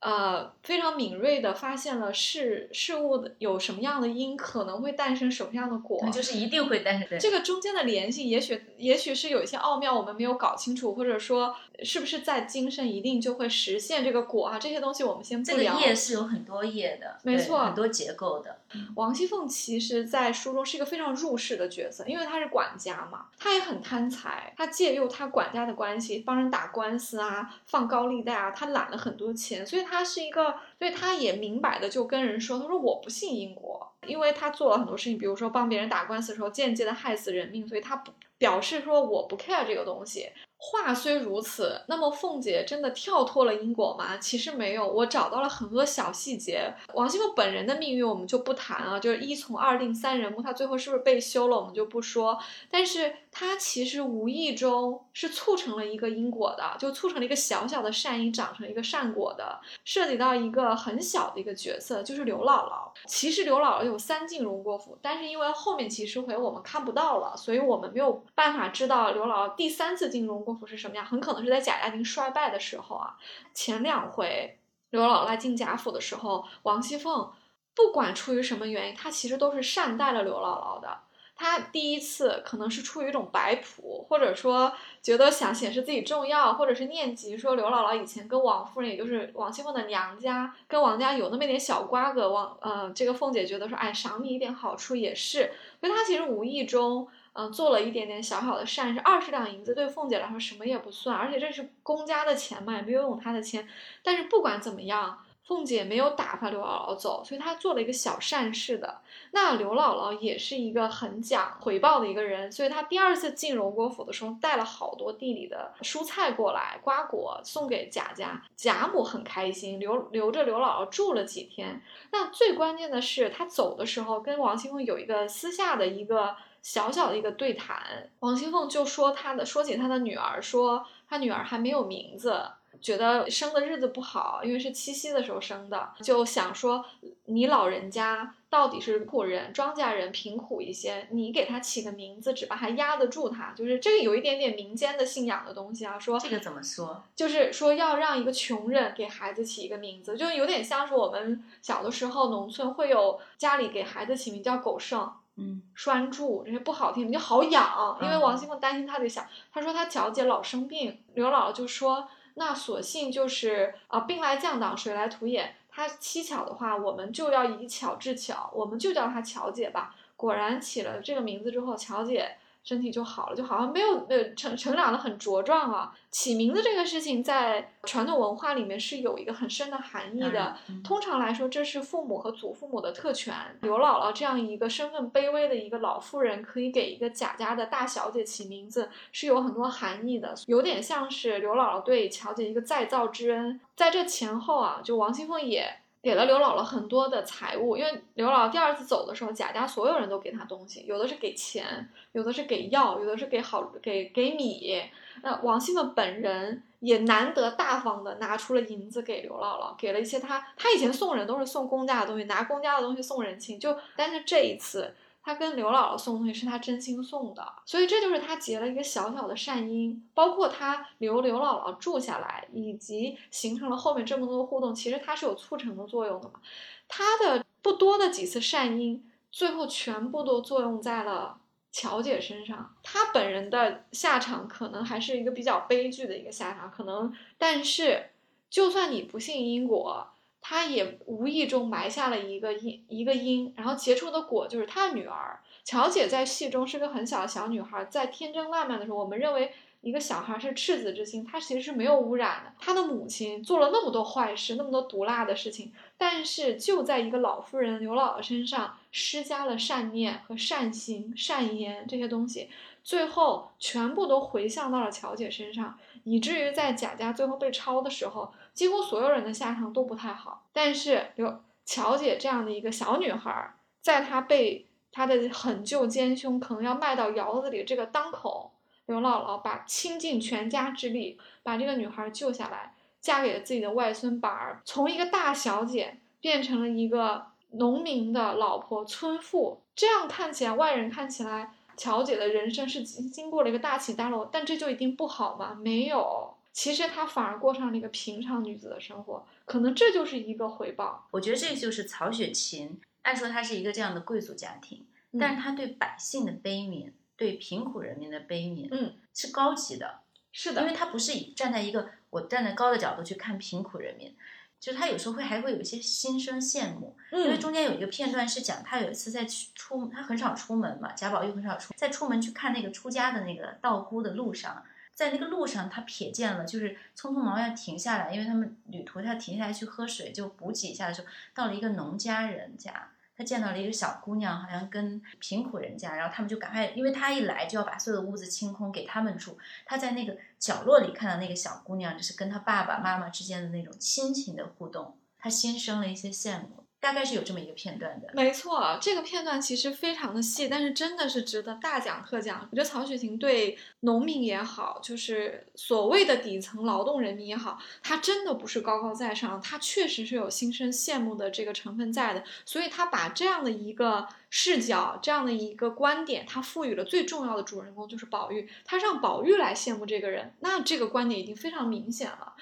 [0.00, 7.18] 呃，非常敏锐的发现了事事物的有什么样的因，可能会诞生什么样的果，就是一定会诞生。
[7.18, 14.56] 这个中间的联系，也许也许是有一些奥妙，我们没有搞清楚，或者说是不是在今生一定就会实现这个果啊？
[14.56, 15.74] 这些东西我们先不聊。
[15.74, 18.56] 这个业是有很多业的，没错，很多结构的。
[18.94, 29.87] 王熙凤其实，在书中是一个非常入世的角色，因为她是管家嘛，她也很贪财，她借用她管家的关系帮人打官司啊，放高利贷啊，她揽了很多钱，所以。
[29.90, 40.30] 他是一个，所以他也明摆的就跟人说，他说我不信因果，因为他做了很多事情，比如说帮别人打官司的时候间接的害死人命，所以他不表示说我不 care 这个东西。
[40.60, 44.16] 话虽如此，那么凤姐真的跳脱了因果吗？
[44.18, 46.74] 其实没有，我找到了很多小细节。
[46.94, 52.36] 王熙凤本人的命运我们就不谈啊，就是一从二令三人目，她最后是不是被休了，我们就不说。
[52.68, 59.60] 但是她其实无意中是促成了一个因果的，就促成了一个小小的善因长成一个善果的。
[59.84, 62.88] 涉及到一个很小的一个角色，就是刘姥姥。
[63.06, 70.47] 其实刘姥姥有三进荣国府，但是因为后面几十回我们看不到了，所以我们没有办法知道刘姥姥第三次进荣。
[70.48, 71.04] 国府是什么样？
[71.04, 73.14] 很可能是在贾家丁衰败的时候啊。
[73.52, 74.58] 前两回
[74.88, 77.30] 刘姥姥进贾府的时候，王熙凤
[77.74, 81.00] 不管出于什么原因，她其实都是善待了刘姥姥的。
[81.36, 92.30] 她第一次可能是出于一种摆谱，或者说觉得想显示自己重要，或者是念及说刘姥姥以前跟王夫人，也就是王熙凤的娘家，跟王家有那么一点小瓜葛。
[92.30, 95.52] 王呃，这个凤姐觉得说，哎，赏你一点好处也是。
[95.78, 97.06] 所以她其实无意中。
[97.40, 103.68] 嗯，做了一点点小小的善事，二十两银子对凤姐来说什么也不算，而且这是公家的钱嘛，也没有用她的钱。
[104.02, 108.98] 但是不管怎么样，凤姐没有打发刘姥姥走，所以她做了一个小善事的。
[109.30, 121.80] 那刘姥姥也是一个很讲回报的一个人，所以她第二次进荣国府的时候，带了好多地里的蔬菜过来，瓜果送给贾家，贾母很开心，留留着刘姥姥住了几天。
[122.10, 132.44] 那最关键的是，她走的时候跟王熙凤有一个私下的一个小小的一个对谈，王熙凤就说她的说起她的女儿，说她女儿还没有名字。
[132.80, 136.84] 觉得生的日子不好，因为是七夕的时候生的，就想说
[137.24, 143.52] 你老人家到底是苦人、庄稼人，贫苦一些，你给他起个名字，只怕还压得住他。
[143.56, 145.98] 就是这个有一点点民间的信仰的东西啊。
[145.98, 147.02] 说这个怎么说？
[147.16, 157.98] 就是说要让一个穷人给孩子起一个名字，就有点像是我们小的时候农村会有家里给孩子起名叫狗剩、嗯，栓柱这些不好听，就好养。
[158.02, 162.08] 因为王熙凤担心他得想，她说她巧姐老生病，刘姥姥就说。
[162.34, 165.56] 那索性就是啊，兵来将挡，水来土掩。
[165.70, 169.96] 他蹊跷的话，我们就要以巧治巧，我们就叫她巧姐吧。
[170.14, 172.36] 果然起了这个名字之后，巧姐。
[172.68, 175.90] 身体就好了，就好像没有呃成成长的很茁壮啊。
[176.10, 180.54] 起名字这个事情在传统文化里面是有一个很深的含义的。
[180.84, 183.34] 通常来说，这是父母和祖父母的特权。
[183.62, 190.34] 刘姥姥这样一个身份卑微的一个老妇人，可以给一个贾家的大小姐起名字，是有很多含义的。
[190.46, 193.58] 有点像是刘姥姥对乔姐一个再造之恩。
[193.74, 195.78] 在这前后啊，就王熙凤也。
[196.08, 204.82] 给了刘姥姥很多的财物，因为刘姥姥第二次走的时候，贾家所有人都给她东西，有的是给钱，有的是给药，有的是给好给给米。
[205.22, 214.94] 那王熙凤本人也难得大方的拿出了银子给刘姥姥，给了一些她，她以前送人都是送公家的东西，拿公家的东西送人情，就但是这一次。
[215.22, 220.08] 他跟刘姥姥送东西是他真心送的，所以这就是他结了一个小小的善因。
[220.14, 226.40] 包括他留刘姥姥住下来，以及形成了后面这么多互动，其实他是有促成的作用的嘛。
[226.88, 231.38] 他的不多的几次善因，最后全部都作用在了
[231.70, 232.74] 乔姐身上。
[232.82, 237.12] 他本人的下场可能还是一个比较悲剧的一个下场，可能。
[237.36, 238.10] 但是，
[238.48, 240.08] 就算你不信因果。
[240.40, 252.52] 他也无意中埋下了一个因，一个因，然后结出的果就是他的女儿乔姐，在戏中是个很小的小女孩，在天真烂漫的时候，我们认为一个小孩是赤子之心，她其实是没有污染的。
[252.58, 262.48] 她的母亲做了那么多坏事，那么多毒辣的事情，但是就在一个老妇人刘姥姥身上施加了善念和善行、善言这些东西，
[262.88, 268.32] 最后全部都回向到了乔姐身上，以至于在贾家最后被抄的时候。
[268.54, 278.52] 几乎所有人的下场都不太好，但是刘乔姐这样的一个小女孩，在她被她的狠舅奸凶可能要卖到窑子里这个当口，
[278.86, 282.72] 刘姥姥把倾尽全家之力把这个女孩救下来，
[283.02, 289.60] 嫁给了自己的外孙板儿，从一个大小姐变成了一个农民的老婆村妇。
[289.76, 295.54] 这样看起来，外人看起来，乔姐的人生是经经过了一个大起大落，但这就一定不好吗？
[295.54, 296.34] 没有。
[296.52, 301.06] 其实她反而过上了一个平常女子的生活，可能这就是一个回报。
[301.12, 304.84] 我觉得这就是曹雪芹，按说她是一个这样的贵族家庭，
[305.20, 310.00] 但是她对百姓的悲悯，对贫苦人民的悲悯，嗯，是高级的。
[310.32, 314.12] 是的，因为她不是以站在一个我站在高的角度去看贫苦人民，
[314.60, 316.96] 就是他有时候会还会有一些心生羡慕。
[317.12, 324.64] 因为中间有一个片段是讲他有一次在出，他很少出门嘛，贾宝玉很少出，在出门去看那个出家的那个道姑的路上。
[324.94, 339.36] 在那个路上，他瞥见了，就是匆匆忙忙要停下来，因为他们旅途他停下来去喝水，就补给一下的时候，到了一个农家人家，他见到了一个小姑娘，好像跟贫苦人家，然后他们就赶快，因为他一来就要把所有的屋子清空给他们住。
[339.66, 346.57] 他在那个角落里看到那个小姑娘，就是跟他爸爸妈妈之间的那种亲情的互动，他心生了一些羡慕。
[346.80, 352.46] 大概是有这么一个片段的，没错，这个片段其实非常的细，但是真的是值得大讲特讲。
[352.50, 362.22] 我觉得曹雪芹对农民也好，就是所谓的底层劳动人民也好，他真的不是高高在上，他确实是有心生羡慕的这个成分在的。
[362.44, 372.34] 所以他把这样的一个视角，这样的一个观点，他赋予了最重要的主人公就是宝玉，他让宝玉来羡慕这个人，那这个观点已经非常明显了。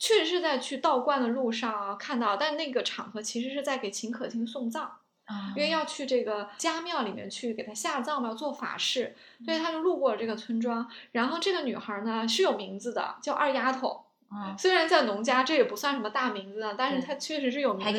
[0.00, 4.90] 确实是在去道观的路上啊看到，但那个场合其实是在给秦可卿送葬
[5.26, 10.90] 啊，因为要去这个家庙里面去给他下葬嘛，要做法事，所以他就路过了这个村庄。
[11.12, 14.56] 然后这个女孩呢是有名字的，叫二丫头啊。
[14.58, 17.92] 虽然在农家这也不算什么大名字啊，但是她确实是有名的。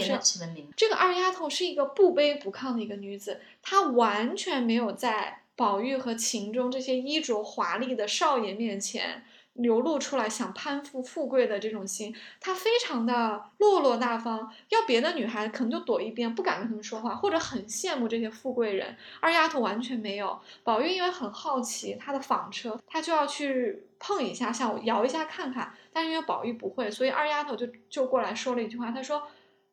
[0.76, 9.24] 这个二丫头是一个不卑不亢的一个女子，她完全没有在宝玉和秦钟这些衣着华丽的少爷面前。
[9.54, 14.52] 流露出来想攀附富贵的这种心，她非常的落落大方。
[14.70, 18.96] 要别的女孩可能就躲一边，不敢跟他们说话，或者很羡慕这些富贵人。
[19.20, 20.40] 二丫头完全没有。
[20.64, 25.74] 宝玉因为很好奇她的纺车，她就要去碰一下，想摇一下看看。
[25.92, 29.24] 但是因为宝玉不会，所以二丫头就就过来说了一句话，她说：“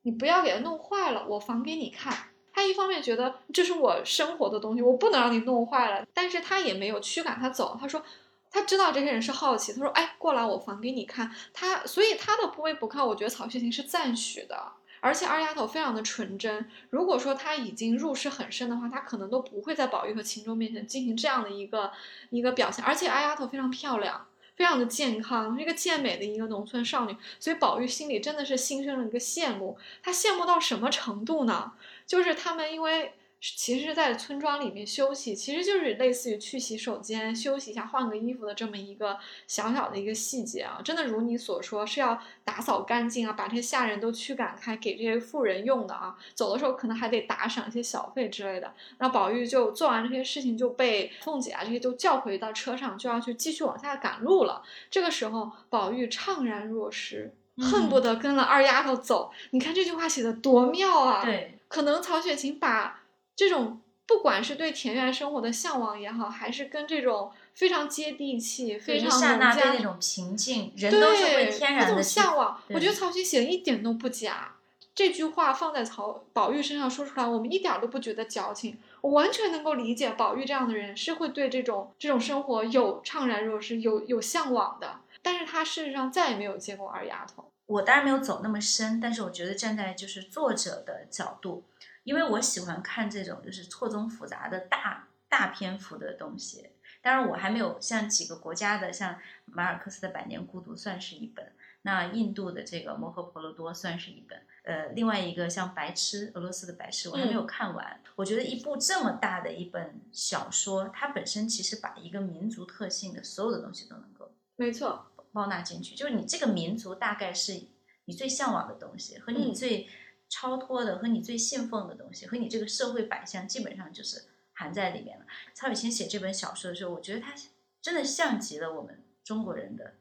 [0.02, 2.12] 你不要给它弄坏了，我纺给你看。”
[2.52, 7.78] 她一方面觉得这是我生活的东西，我不能让你弄坏了，但是她也没有驱赶他走。
[7.80, 8.02] 她说。
[8.50, 14.72] 他知道这些人是好奇，他说：“哎，过来，我房给你看。”他所以他的不卑不亢，我觉得曹雪芹是赞许的。
[15.00, 16.68] 而且二丫头非常的纯真。
[16.90, 21.92] 如果说他已经入世很深的话，他可能都不会在宝玉和秦钟面前进行这样的一个
[22.30, 22.84] 一个表现。
[22.84, 24.26] 而且二丫头非常漂亮，
[24.56, 27.16] 非常的健康，是一个健美的一个农村少女。
[27.38, 29.78] 所以宝玉心里真的是心生了一个羡慕。
[30.02, 31.72] 他羡慕到什么程度呢？
[32.06, 33.12] 就是他们因为。
[33.40, 39.16] 其实，在村庄里面休息，其实就是类似于去洗手间休息一下、换个衣服的这么一个
[39.46, 40.80] 小小的一个细节啊！
[40.84, 46.18] 真的如你所说，是要打扫干净啊，把这些下人都驱赶开，给这些富人用的啊。
[46.34, 48.74] 走的时候可能还得打赏一些小费之类的。
[48.98, 54.64] 那宝玉就做完这些事情，就被凤姐啊这些都叫回到车上，就要去继续往下赶路了。
[54.90, 59.30] 这个时候，宝玉怅然若失，恨不得跟了二丫头走。
[59.50, 61.24] 你看这句话写的多妙啊！
[61.24, 63.02] 对，可能曹雪芹把。
[63.38, 72.60] 这种不管是对田园生活的向往也好，还是跟这种非常接地气、非常农家那种平静，人都是会天然的向往。
[72.70, 74.56] 我觉得曹雪芹写的一点都不假。
[74.92, 78.76] 这句话放在曹宝玉身上说出来，我们一点都不觉得矫情。
[79.02, 84.98] 我完全能够理解宝玉这样的人是会对这种这种生活有怅然若失、有有向往的。
[85.22, 87.44] 但是他事实上再也没有见过二丫头。
[87.66, 91.62] 我当然没有走那么深，但是我觉得站在就是作者的角度。
[92.08, 96.70] 因为我喜欢看这种就是错综复杂的大大篇幅的东西，
[97.02, 101.52] 当然我还没有像几个国家的，像马尔克斯的《百年孤独》算是一本，
[101.82, 108.00] 那印度的这个《摩诃婆罗多》算是一本，呃，另外一个像《白痴》俄罗斯的《白痴》，我还没有看完。
[108.16, 115.12] 我觉得一部这么大的一本小说，它本身其实把一个民族特性的所有的东西都能够没错。
[115.30, 117.64] 包纳进去，就是你这个民族大概是
[118.06, 119.86] 你最向往的东西和你最。
[120.28, 125.24] 超脱的和你最信奉的东西，和你这个社会摆向，基本上就是含在里面了。
[125.54, 127.34] 曹雪芹写这本小说的时候，我觉得他
[127.80, 129.94] 真的像极了我们中国人的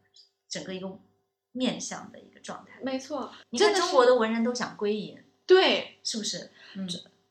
[0.49, 0.99] 整个一个
[1.51, 2.79] 面相的一个状态。
[2.81, 6.51] 没错，你看中国的文人都想归隐，对，是不是？
[6.75, 6.87] 嗯，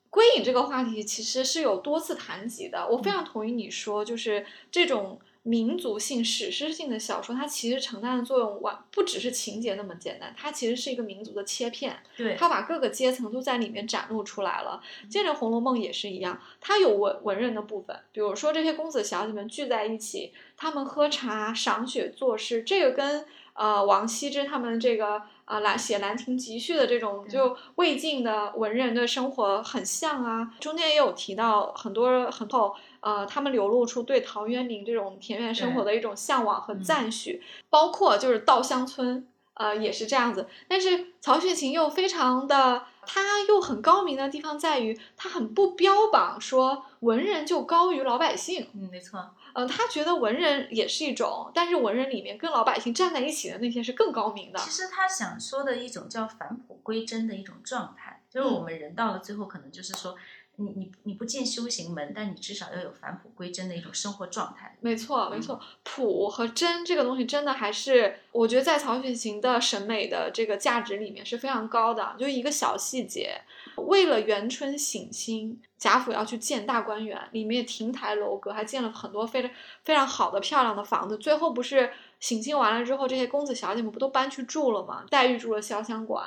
[0.09, 2.87] 归隐这个话题其实是有多次谈及的。
[2.87, 5.19] 我非常同意你说，就是这种。
[5.47, 11.97] 民族性、史诗性的小说，它其实承担的作用完不只是情节那么简单，它其实是一个民族的切片。
[12.17, 14.81] 对，它把各个阶层都在里面展露出来了。
[15.09, 30.53] 接着《红楼梦》也是一样，它有文文人的部分，比如说这些公子小姐们聚在一起，他们喝茶、赏雪、作诗，这个跟呃王羲之他们这个啊兰写《兰亭集序》的这种就魏晋的文人的生活很像啊。
[30.59, 32.75] 中间也有提到很多很多。
[33.07, 40.45] 呃，他们流露出对陶渊明这种田园生活的一种向往和赞许，包括就是稻香村，呃，也是这样子。
[40.67, 48.67] 但是曹雪芹又非常的，他又很高明的地方在于，他很不标榜说文人就高于老百姓。
[48.73, 49.25] 嗯，没错。
[49.53, 54.59] 嗯，他觉得文人也是一种，但是文人里面跟老百姓站在一起的那些是更高明的。
[54.59, 60.13] 其实他想说的一种叫返璞归真的一种状态，就是我们人到了最后，可能就是说。
[60.57, 64.75] 你你你不进修行门，但你至少要有返璞归真的一种生活状态。
[64.81, 72.15] 没错，没错，朴和真这个东西真的还是，我觉得在曹雪芹的审美的这个价值里面是非常高的。
[72.19, 73.41] 就一个小细节，
[73.75, 79.51] 为了元春省亲，贾府要去建大观园，里面亭台楼阁，还建了很多非常
[79.83, 81.17] 非常好的漂亮的房子。
[81.17, 85.03] 最后不是省亲完了之后，这些公子小姐们不都搬去住了吗？
[85.09, 86.25] 黛玉住了潇湘馆，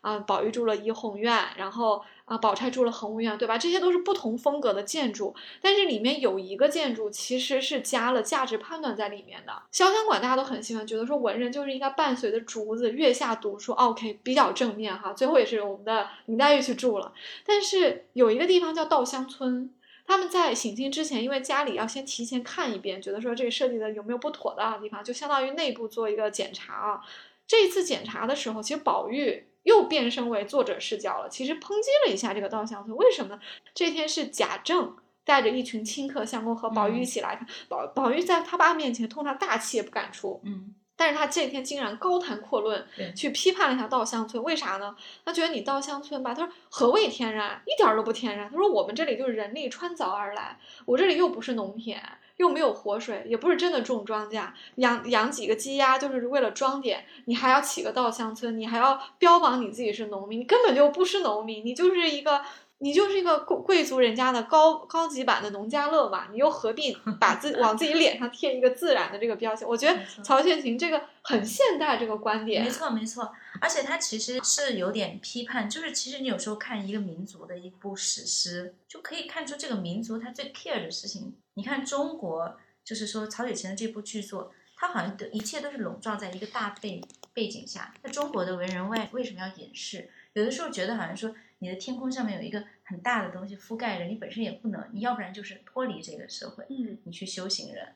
[0.00, 2.02] 啊，宝玉住了怡红院，然后。
[2.26, 3.56] 啊，宝钗住了恒芜院，对吧？
[3.56, 5.32] 这些都是不同风格的建筑，
[5.62, 9.52] 但是里面有一个建筑其实是加了价值判断在里面的。
[9.72, 15.12] 潇湘馆大家都很喜欢，觉得说文人就是应该伴随着竹子月下读书，OK，比较正面哈。
[15.12, 17.12] 最后也是我们的林黛玉去住了，
[17.46, 19.70] 但是有一个地方叫稻香村，
[20.06, 27.00] 他们在省亲之前，因为家里要先提前看一遍，觉得说这个设计的有没有不妥的地方，就相当于内部做一个检查啊。
[27.46, 29.48] 这次检查的时候，其实宝玉。
[29.66, 33.40] 又变身为作者视角了，其实抨击了一下这个稻香村，为什么呢？
[33.74, 44.96] 这天是贾政带着一群亲客相公和宝玉一起来看，宝宝玉在他爸面前通常大气也不敢出，嗯，但是他这天竟然高谈阔论，去批判了一下稻香村，为啥呢？
[45.24, 52.02] 他觉得你稻香村吧，他说何谓天然，一点都不天然，他说我们这里就是人力穿凿而来，我这里又不是农田。
[52.36, 62.42] 又没有活水，也不是真的种庄稼，养养几个鸡鸭就是为了装点，你还要起个稻香村，你还要标榜你自己是农民，你根本就不是农民，你就是一个。
[62.78, 69.66] 你就是一个贵贵族人家的高高级版的农家乐嘛，你又何必 把自往自己脸上贴一个自然的这个标签？
[69.66, 81.34] 我觉得曹雪芹这个很现代这个观点，没错没错，而且他其实是有点批判，就是其实你有时候看一个民族的一部史诗，就可以看出这个民族他最 care 的事情。
[81.54, 87.00] 你看中国，就是说曹雪芹的这部剧作，他好像的一切都是笼罩在一个大背
[87.32, 87.94] 背景下。
[88.02, 90.10] 那中国的文人外为什么要隐士？
[90.34, 91.34] 有的时候觉得好像说。
[91.58, 97.94] 你的天空上面有一个很大的东西覆盖着，你本身也不能，你要不然就是脱离这个社会，嗯，你去修行人，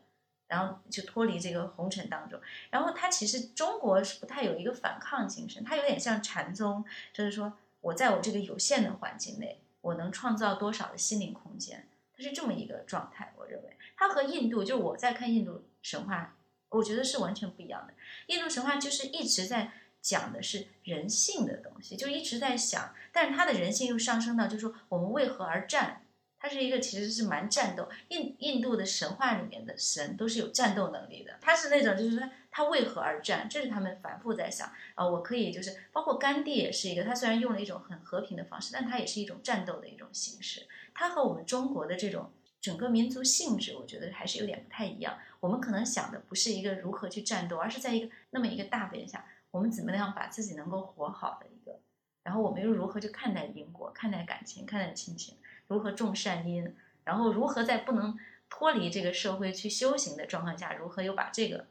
[0.48, 2.40] 然后就脱离这个红尘当中。
[2.70, 6.82] 然后他其实中国是不太有一个反抗精神，他有点像禅宗，
[7.12, 7.52] 就是说
[7.82, 11.86] 我在我这个有限的环境内，我能创造多少的心灵空间，
[12.16, 13.34] 它是这么一个状态。
[13.36, 16.34] 我认为它和印度，就是我在看印度神话，
[16.70, 17.92] 我觉得是完全不一样的。
[18.28, 19.72] 印度神话就是一直在。
[20.00, 26.02] 讲的是人性的东西，就一直在想，但是他的人性又上升到，就是说我们为何而战？
[26.42, 27.86] 他是一个其实是蛮战斗。
[28.08, 33.46] 印印度的神话里面的神都是有战斗能力的，他是那种就是说他为何而战？
[33.46, 35.06] 这是他们反复在想啊。
[35.06, 40.66] 我可以就是包括甘地也是一个，他虽然用了一种很和平的方式，但他也是一种战斗的一种形式。
[40.94, 45.18] 他和我们中国的这种整个民族性质，我觉得还是有点不太一样。
[45.40, 49.26] 我们可能想的不是一个如何去战斗，而是在一个那么一个大背景下。
[49.50, 51.80] 我们怎么样把自己能够活好的一个，
[52.22, 55.36] 然后我们又如何去看待因果、看待感情、看待亲情，
[55.66, 56.74] 如何种善因，
[57.04, 61.66] 然后如何在不能脱离这个社会去修行的状况下，如何又把这个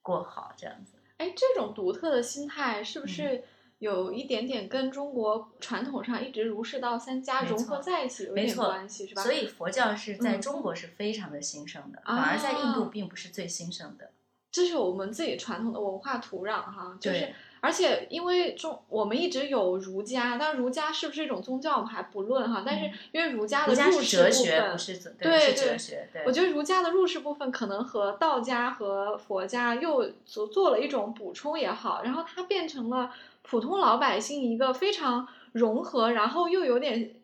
[0.00, 0.52] 过好？
[0.56, 3.44] 这样子，哎，这种独特的心态是不是
[3.78, 9.22] 有一点点跟中国传统上一直儒释道三家融合在一起有点关系，是吧？
[9.22, 14.10] 所以佛教是在中国是非常的兴盛的，反而在印度并不是最兴盛的。
[14.52, 24.78] 这是我们自己传统的文化土壤哈，就是，而且因为中我们一直有儒家，但儒家是不是一种宗教我们还不论哈，但是因为儒家的入世部分，
[25.18, 37.14] 对对，我觉得儒家的入世部分可能和道家和佛家又做做了一种补充也好，然后它变成了普通老百姓一个非常融合，然后又有点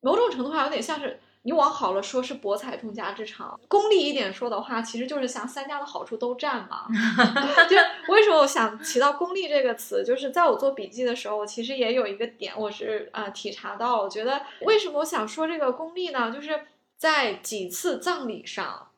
[0.00, 1.20] 某种程度上有点像是。
[1.46, 6.88] 你往好了说，是博采众家之长；功利一点说的话，其实就是想三家的好处都占嘛。
[7.70, 7.76] 就
[8.12, 16.32] 为什么我想提到“功利”这个词，就是在我做笔记的时候，其实也有一个点，我是呃体察到，我觉得为什么我想说这个功利呢？
[16.32, 16.66] 就是
[16.96, 18.88] 在几次葬礼上，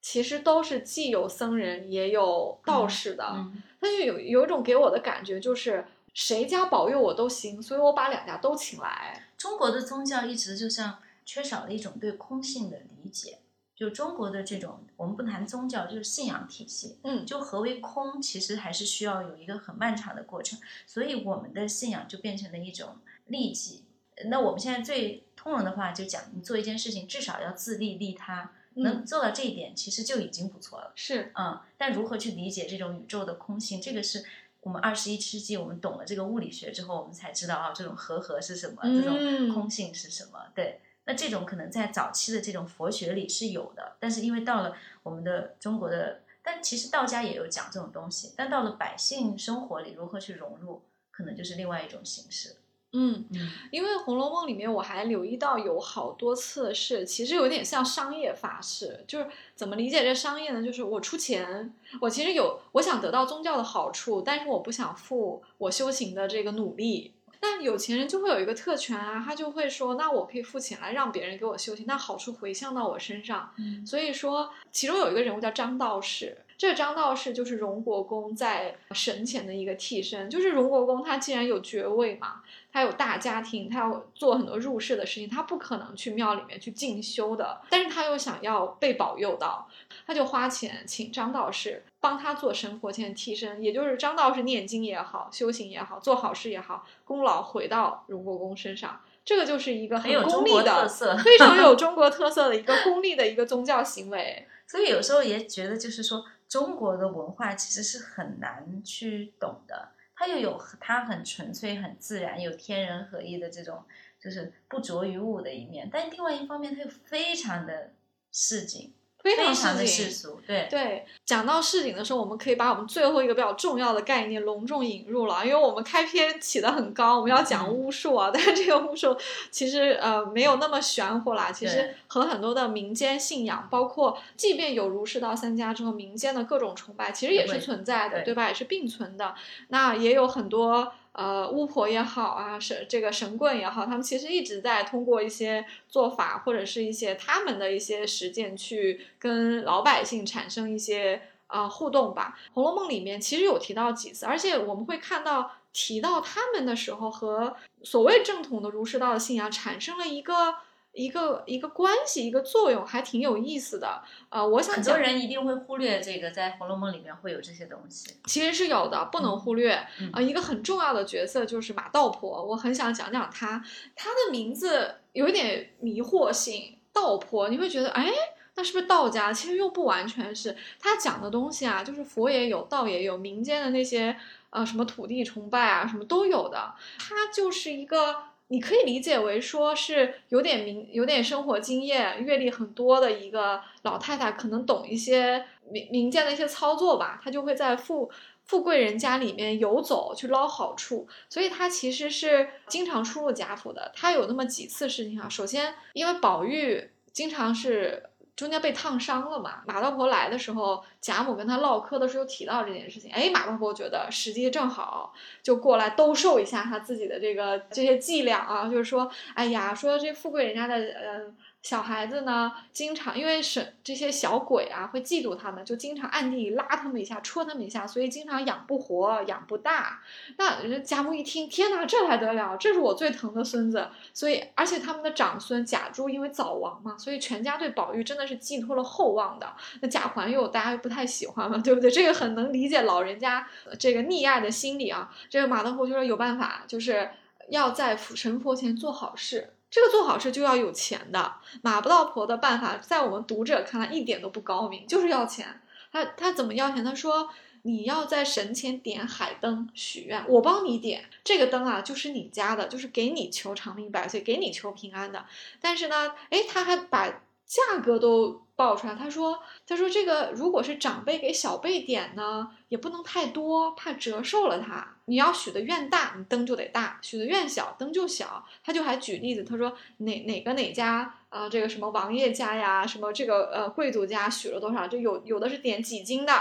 [0.00, 3.46] 其实都是既有僧人也有道士的，
[3.80, 9.28] 他就有有一种给我的感觉，就是谁家保佑我都行，所以我把两家都请来。
[9.38, 10.98] 中国的宗教一直就像。
[11.24, 13.38] 缺少了一种对空性的理解，
[13.74, 16.98] 就中国的这种，我们不谈宗教，就是信仰体系。
[17.02, 20.58] 嗯，就何为空，其实还是需要有一个很漫长的过程。
[20.86, 22.96] 所以我们的信仰就变成了一种
[23.26, 23.84] 利己。
[24.26, 30.92] 那我们现在最通融的话，就讲你做一件事情，至少要自利利他，能做到这一点，其实就已经不错了。
[30.94, 31.58] 是，嗯。
[31.76, 34.24] 但如何去理解这种宇宙的空性，这个是
[34.60, 40.38] 我们二十一世纪我们懂了这个物理学之后，我们才知道啊，这种和合是什么，这种空性是什么？
[40.54, 40.80] 对。
[41.04, 52.56] 那这种可能在早期的这种佛学里是有的，但是因为到了我们的中国的，但其实道家也有讲这种东西，但到了百姓生活里如何去融入，可能就是另外一种形式。
[52.94, 53.26] 嗯，
[53.70, 60.62] 因为《红楼梦》里面我还留意到有好多次是，其实有点像商业法式，就是怎么理解这商业呢？
[60.62, 67.14] 就是我出钱，我其实有我想得到宗教的好处，但是我不想付我修行的这个努力。
[67.44, 73.52] 那有钱人就会有一个特权啊，他就会说，那我可以付钱来让别人给我修行，那好处回向到我身上。
[73.84, 80.30] 所以说，其中有一个人物叫张道士，这个张道士就是荣国公在神前的一个替身。
[80.30, 82.42] 就是荣国公他既然有爵位嘛，
[82.72, 89.68] 他有大家庭，他要做很多入世的事情，他不可能去庙里面去进修的，但是他又想要被保佑到，
[90.06, 91.84] 他就花钱请张道士。
[92.00, 100.88] 帮他做神佛前替身，也就是张道士念经也好，修行也好，做好事也好，功劳回到荣国公身上，这个就是一个很功利的、
[101.22, 104.48] 非常有 中国特色的一个功利的一个宗教行为。
[104.66, 109.90] 所以有时候也觉得，就是说中国的文化其实是很难去懂的，
[110.22, 113.82] 它又有它很纯粹、很自然、有天人合一的这种，
[114.20, 117.90] 就是不着于物的一面，但另外一方面，它又非常的
[118.30, 118.94] 市井。
[119.22, 119.76] 非常市井。
[119.76, 129.16] 的世俗，对对，讲到市井的时候，我们可以把我们最后一个比较重要的概念隆重引入了，因为我们开篇起的很高，我们要讲巫术啊，但是这个巫术
[129.50, 138.48] 其实呃没有那么玄乎啦，其实和很多的民间信仰，包括即便有儒释道三家之后，民间的各种崇拜其实也是存在的，对吧？
[138.48, 139.34] 也是并存的。
[139.68, 140.92] 那也有很多。
[141.12, 152.38] 呃，巫婆也好啊，神这个神棍也好，他们其实一直在通过一些做法或者是一些他们的一些实践，去跟老百姓产生一些啊互动吧。
[152.54, 160.56] 《红楼梦》里面其实有提到几次，而且我们会看到提到他们的时候，和所谓正统的儒释道的信仰产生了一个。
[160.92, 164.02] 一个一个关系，一个作用，还挺有意思的。
[164.28, 168.14] 呃，我想很多人一定会忽略这个，在《红楼梦》里面会有这些东西。
[168.26, 169.72] 其实是有的，不能忽略。
[170.12, 173.64] 啊，一个很重要的角色就是马道婆，我很想讲讲她。
[173.96, 178.12] 她的名字有一点迷惑性，道婆，你会觉得，哎，
[178.56, 179.32] 那是不是道家？
[179.32, 180.54] 其实又不完全是。
[180.78, 184.14] 她讲的东西啊，就是佛也有，道也有，民间的那些
[184.50, 186.74] 呃什么土地崇拜啊，什么都有的。
[186.98, 188.24] 他就是一个。
[188.52, 197.18] 你可以理解为说是有点民、有点生活经验、阅历很多的一个老太太，可能懂一些民民间的一些操作吧。
[197.24, 198.10] 她就会在富
[198.44, 203.90] 富贵人家里面游走，去捞好处，所以她其实是经常出入贾府的。
[203.94, 208.02] 她有那么几次事情啊，首先因为宝玉经常是。
[208.34, 209.62] 中间被烫伤了嘛？
[209.66, 213.10] 马道婆来的时候，贾母跟他唠嗑的时候提到这件事情。
[213.12, 215.12] 哎，马道婆觉得时机正好，
[215.42, 221.32] 就过来兜售一下他自己的这个这些伎俩啊，就是说，哎呀，说这富贵人家的呃。
[221.62, 230.02] 小孩子呢，经常因为是这些小鬼啊，会嫉妒他们，就经常暗地里拉他们一下，戳他们一下，所以经常养不活，养不大。
[230.36, 232.56] 那贾母一听，天哪，这还得了？
[232.56, 233.88] 这是我最疼的孙子。
[234.12, 239.46] 所以，而且他们的长孙贾珠因为早亡嘛，所以全家对宝玉真的是寄托了厚望的。
[239.80, 241.88] 那贾环又大家又不太喜欢嘛，对不对？
[241.88, 243.48] 这个很能理解老人家
[243.78, 245.14] 这个溺爱的心理啊。
[245.30, 247.08] 这个马德福就说有办法，就是
[247.50, 249.54] 要在神佛前做好事。
[249.72, 255.62] 这个做好事就要有钱的，马不到婆的办法，在我们读者看来一点都不高明，就是要钱。
[255.90, 256.84] 他他怎么要钱？
[256.84, 257.30] 他说
[257.62, 265.24] 你要在神前点海灯许愿，我帮你点这个灯啊，就是你家的，就是给你求长命百岁，给你求平安的。
[265.58, 268.42] 但是呢，哎，他还把价格都。
[268.54, 274.96] 报出来，他说：“他说这个如果是长辈给小辈点呢，也不能太多，怕折寿了他。
[275.06, 286.32] 你要许的愿大，你灯就得大；许的愿小，灯就小。”他就还举例子，他说哪哪个哪家啊，这个什么王爷家呀，什么这个呃贵族家许了多少，就有有的是点几斤的。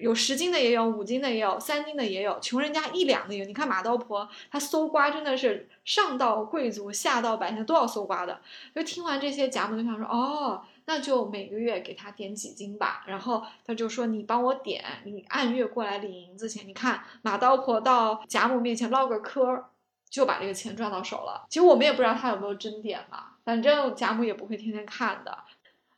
[0.00, 3.46] 有十斤的也有，五斤的也有，三斤的也有，穷人家一两的也有。
[3.46, 8.40] 你看马道婆，她搜刮真的是上到贵族，下到百姓都要搜刮的。
[8.74, 19.66] 就听完这些，贾母就想说：“哦，那就每个月给他点几斤吧。”然后他就说：“你帮我点，你按月过来领银子钱。”你看马道婆到贾母面前唠个嗑，
[20.08, 21.44] 就把这个钱赚到手了。
[21.50, 25.36] 其实我们也不知道他有没有真点嘛，反正贾母也不会天天看的。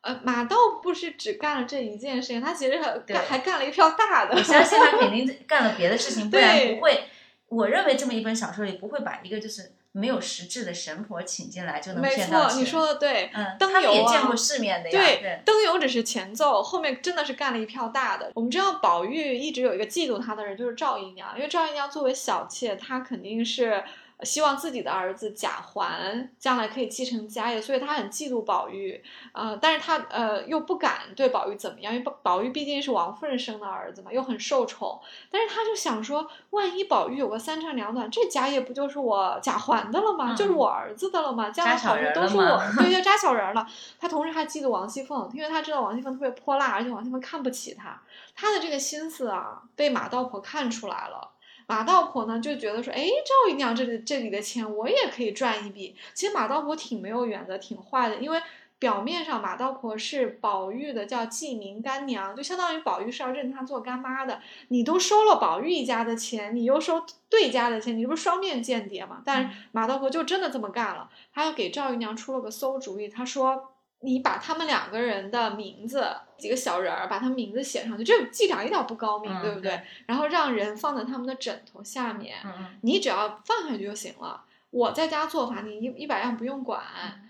[0.07, 4.37] 呃，马道不是只干了这一件事情，他其实还干还干了一票大的。
[4.37, 7.05] 我相信他肯定干了别的事情，不然不会。
[7.49, 13.31] 我认为这么一本小说里不会把一个就是没有实质的神婆请进来就能骗到没错，你说的对。
[13.35, 15.01] 嗯，灯油也见过世面的呀。
[15.01, 18.31] 对，灯油只是前奏，后面真的是干了一票大的。
[18.35, 23.83] 我们知道宝玉一直有一个嫉妒他的人，就是赵姨娘，因为赵姨娘作为小妾，她肯定是。
[24.23, 29.03] 希望自己的儿子贾环将来可以继承家业，所以他很嫉妒宝玉，
[29.33, 34.99] 呃，但是他呃又不敢对宝玉怎么样，因为宝宝玉毕竟是王夫人生的儿子嘛，又很受宠，
[35.31, 40.35] 但是他就想说，万一宝玉有个三长两短，这家业不就是我贾环的了吗？
[40.35, 41.51] 就是我儿子的了吗？
[41.51, 43.67] 将来好处都是我，对，就 扎小人了。
[44.01, 48.01] 他同时还嫉妒王熙凤，因为他知道王熙凤特别泼辣，而且王熙凤看不起他，
[48.35, 51.33] 他的这个心思啊，被马道婆看出来了。
[51.67, 55.97] 马道婆呢就觉得说，哎，赵姨娘这里这里的钱我也可以赚一笔。
[56.15, 58.17] 其实马道婆挺没有原则，挺坏的。
[58.17, 58.41] 因为
[58.79, 64.41] 表面上马道婆是宝玉的叫继明干娘，就相当于宝玉是要认她做干妈的。
[64.69, 69.23] 你都收了宝玉一家的钱，你又收对家的钱，你这不是双面间谍吗？
[69.25, 73.73] 但马道婆就真的这么干了，她要给赵姨娘出了个馊主意，她说。
[74.01, 76.07] 你把他们两个人的名字，
[76.39, 79.81] 几个小人儿，把他们名字写上去，这伎俩一点不高明，对不对？
[80.07, 82.37] 然后让人放在他们的枕头下面，
[82.83, 84.45] 你只要放下去就行了。
[84.71, 86.83] 我在家做法，你一一百样不用管。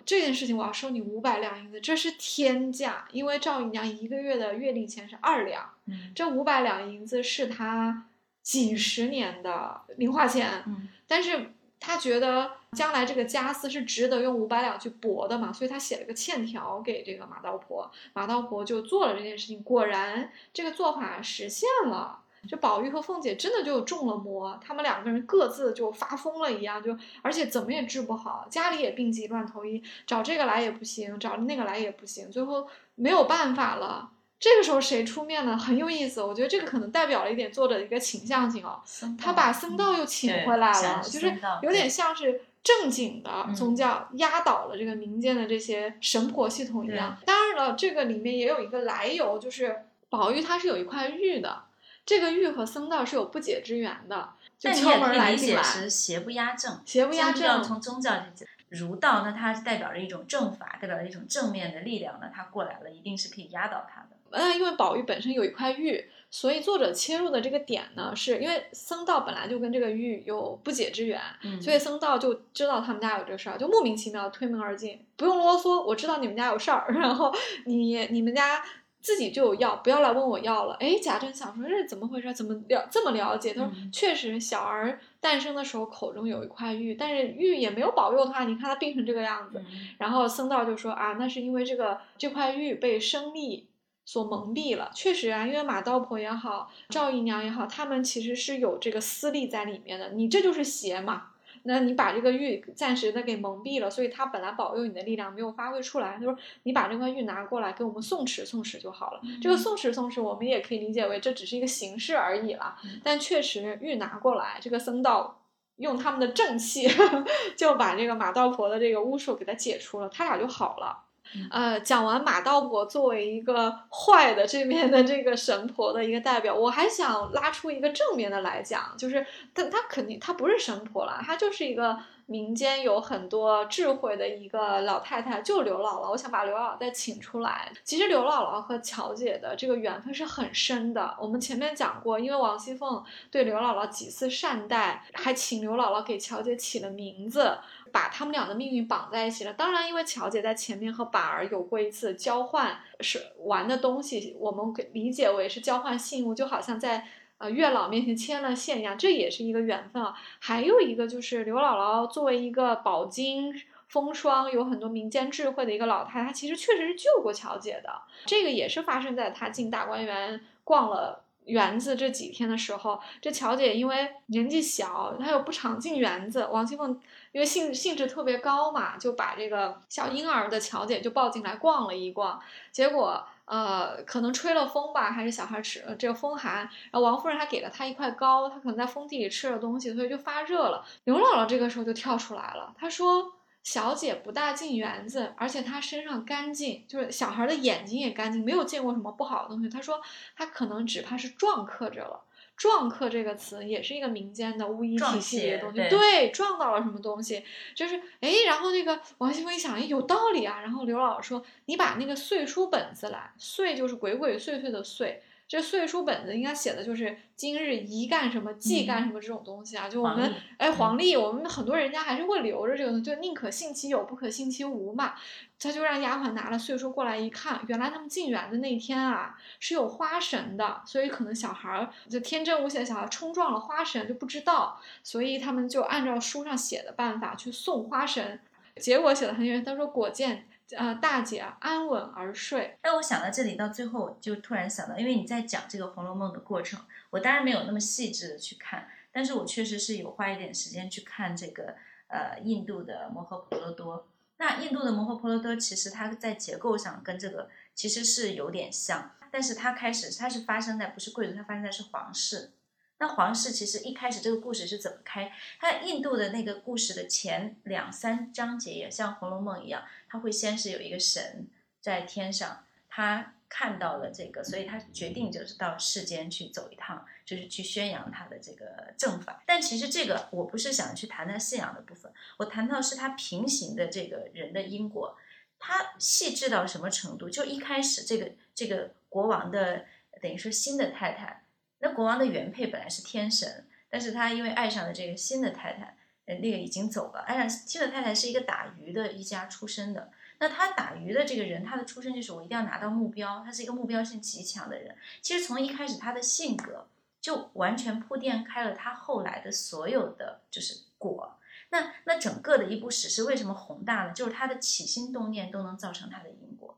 [0.05, 5.71] 这件事情我要收你五百两银子，这是天价，因为赵姨娘一个月的月例钱是二两，
[6.15, 8.07] 这五百两银子是她
[8.43, 10.65] 几十年的零花钱，
[11.07, 11.53] 但是。
[11.79, 22.21] 她觉得将来这个家私是值得用五百两去搏的嘛，所以他写了个欠条给这个马道婆，马道婆就做了这件事情，果然这个做法实现了。
[22.49, 34.11] 这宝玉和凤姐真的就中了魔，他们两个人各自就发疯了一样，就而且怎么也治不好，家里也病急乱投医，找这个来也不行，找那个来也不行，最后没有办法了。
[34.39, 35.59] 这个时候谁出面呢？
[35.59, 38.81] 很有意思，我觉得这个可能代表了一点作者的一个倾向性哦。
[39.19, 47.17] 他把僧道又请回来了，就是有点像是正经的宗教压倒了这个民间的这些神婆系统一样。
[47.25, 51.63] 当然了，这个里面也有一个来由，就是宝玉他是有一块玉的。
[52.05, 55.63] 这个玉和僧道是有不解之缘的，就敲门来进来。
[55.63, 57.63] 是邪不压正，邪不压正。
[57.63, 64.09] 从宗教讲，儒道那它代表着一种正法，代表着一种正面的力量呢，它过来了，一定是可以压倒它的。
[64.31, 71.19] 那因为宝玉本身有一块玉，所以作者切入的这个点呢，是因为僧道本来就跟这个玉有不解之缘，
[71.63, 77.35] 所以僧道就知道他们家有这个事儿，就莫名其妙推门而进，不用啰嗦，我知道你们家有事儿，然后
[77.65, 78.63] 你你们家。
[78.99, 80.75] 自己就有药，不要来问我要了。
[80.81, 82.35] 哎，贾珍想说这是怎么回事？
[82.35, 83.55] 怎么了这么了解？
[83.55, 88.43] 他说确实，小儿诞生的时候口中有一块玉，但是玉也没有保佑他。
[88.43, 89.65] 你看他病成这个样子。
[89.99, 93.69] 然后僧道就说啊，那是因为这个这块玉被生力
[94.07, 94.91] 所蒙蔽了。
[94.95, 100.13] 确实啊，因为马道婆也好，赵姨娘也好，他们其实是有这个私利在里面的。
[100.13, 101.33] 你这就是邪嘛。
[101.69, 106.15] 那你把这个玉暂时的给蒙蔽了，所以他本来保佑你的力量没有发挥出来。
[106.17, 112.77] 他说：“你把这块玉拿过来给我们送持送持就好了。”这个送持送持，我们也可以理解为这只是一个形式而已了。
[113.03, 115.43] 但确实玉拿过来，这个僧道
[115.79, 116.89] 用他们的正气
[117.59, 121.06] 就把这个马道婆的这个巫术给他解除了，他俩就好了。
[121.51, 129.25] 呃，讲完马道婆作为一个坏的这面的这个神婆的一个代表，我还想拉出一个正面的来讲，就是
[129.55, 131.99] 她她肯定她不是神婆了，她就是一个。
[132.29, 136.11] 民间有很多智慧的一个老太太，就刘姥姥。
[136.11, 137.71] 我想把刘姥姥再请出来。
[137.85, 141.17] 其实刘姥姥和乔姐的这个缘分是很深的。
[141.21, 143.01] 我们前面讲过，因为王熙凤
[143.31, 147.57] 对刘姥姥几次善待，还请刘姥姥给乔姐起了名字，
[147.97, 149.53] 把他们俩的命运绑在一起了。
[149.55, 157.07] 当然，因为乔姐在前面和板儿有过一次交换，是玩的东西，我们理解为是交换信物，就好像在。
[157.39, 160.15] 呃，月老面前牵了线一样，这也是一个缘分啊。
[160.39, 163.53] 还有一个就是刘姥姥作为一个饱经
[163.89, 167.93] 风霜、有很多民间智慧的一个老太太，其实确实是救过乔姐的。
[168.25, 172.99] 这个也是发生在她进大观园逛了园子这几天的时候。
[173.21, 176.99] 这乔姐因为年纪小，她又不常进园子，王熙凤
[177.37, 182.41] 因为兴兴致特别高嘛，就把这个小婴儿的乔姐就抱进来逛了一逛，
[182.73, 183.23] 结果。
[183.45, 190.85] 呃，可能吹了风吧，还是小孩吃这个风寒，然后王夫人还给了他一块糕，他可能在风地里吃了东西，所以就发热了。
[191.05, 200.01] 刘姥姥这个时候就跳出来了，她说：“小姐不大进园子，而且她身上干净，就是小孩的眼睛也干净，没有见过什么不好的东西。”她说
[200.37, 202.23] ：“她可能只怕是撞客着了。”
[202.57, 207.45] 撞客这个词也是一个民间的巫医体系里的东西，对，撞到了什么东西，
[207.75, 215.23] 就是哎，然后那个王熙凤一想，哎，有道理啊，然后刘姥姥说，你把那个碎书本子来，碎就是鬼鬼祟祟的岁。
[215.49, 219.89] 这岁书本子应该写的就是今日宜干什么，忌干什么这种东西啊。
[219.89, 225.15] 就我们哎，黄历，我们很多人家还是会留着这个，就宁可信其有，不可信其无嘛。
[225.59, 238.41] 他就让丫鬟拿了岁书过来一看，原来他们进园的那天啊是有花神的，所以可能小孩儿就天真无邪的小孩冲撞了花神就不知道，所以他们就按照书上写的办法去送花神，
[238.81, 240.49] 结果写的很远，他说果见。
[240.77, 242.77] 呃，大姐安稳而睡。
[242.83, 251.77] 哎，我想到这里，到最后就突然想到，因为你在讲这个《红楼梦》的过程，我当然没有那么细致的去看，但是我确实是有花一点时间去看这个
[252.09, 254.09] 呃印度的摩诃婆罗多。
[254.39, 262.51] 那印度的摩诃婆罗多其实它在结构上跟这个其实是有点像，但是它开始它是发生在不是贵族，它发生在是皇室。
[262.99, 265.31] 那皇室其实一开始这个故事是怎么开？
[265.61, 271.47] 它印度的那个故事的前两三章节也像《红楼梦》一样，它会先是有一个神
[271.81, 279.43] 在天上，他看到了这个，所以他决定就是到世间去走一趟，就是去宣扬他的这个正法。
[279.47, 285.19] 但其实这个我不是想去谈谈信仰的部分，我谈到是他平行的这个人的因果，
[285.59, 287.29] 他细致到什么程度？
[287.29, 289.85] 就一开始这个这个国王的
[290.23, 291.43] 等于说新的太太。
[291.87, 297.21] 那国王的原配本来是天神，但是他因为爱上了这个新的太太，呃，那个已经走了。
[297.21, 300.11] 爱上新的太太是一个打鱼的一家出身的。
[300.41, 304.97] 那他打鱼的这个人，他的出身就是我一定要拿到目标，他是一个目标性极强的人。
[305.23, 306.89] 其实从一开始他的性格
[307.21, 311.39] 就完全铺垫开了他后来的所有的就是果。
[311.71, 314.13] 那那整个的一部史诗为什么宏大呢？
[314.13, 316.77] 就是他的起心动念都能造成他的因果，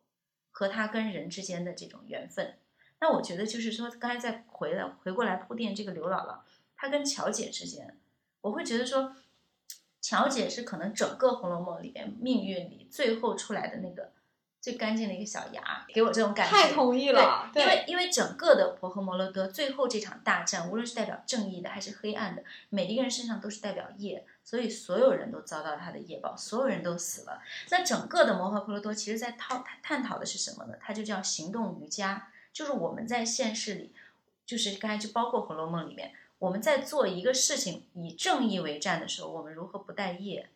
[0.50, 2.58] 和他跟人之间的这种缘分。
[3.00, 6.38] 那我觉得就是说，刚才再回来回过来铺垫这个刘姥姥，
[6.76, 7.96] 她跟乔姐之间，
[8.40, 9.14] 我会觉得说，
[10.00, 14.10] 乔姐是可能整个《红楼梦》里边命运里最后出来的那个
[14.60, 16.56] 最干净的一个小芽，给我这种感觉。
[16.56, 27.40] 太同意了，对，因为因为整个的婆诃摩罗多最后这场大战，无论是代表正义的还是黑暗的，每一个人身上都是代表业，所以所有人都遭到他的业报，所有人都死了。
[27.70, 30.74] 那整个的摩诃婆罗多其实在讨探讨的是什么呢？
[30.80, 32.28] 它就叫行动瑜伽。
[32.58, 33.92] 就是我们在现实里，
[34.44, 40.48] 就是刚才就包括《红楼梦》里面，我们在做一个事情以正义为战的时候，我们如何不带业？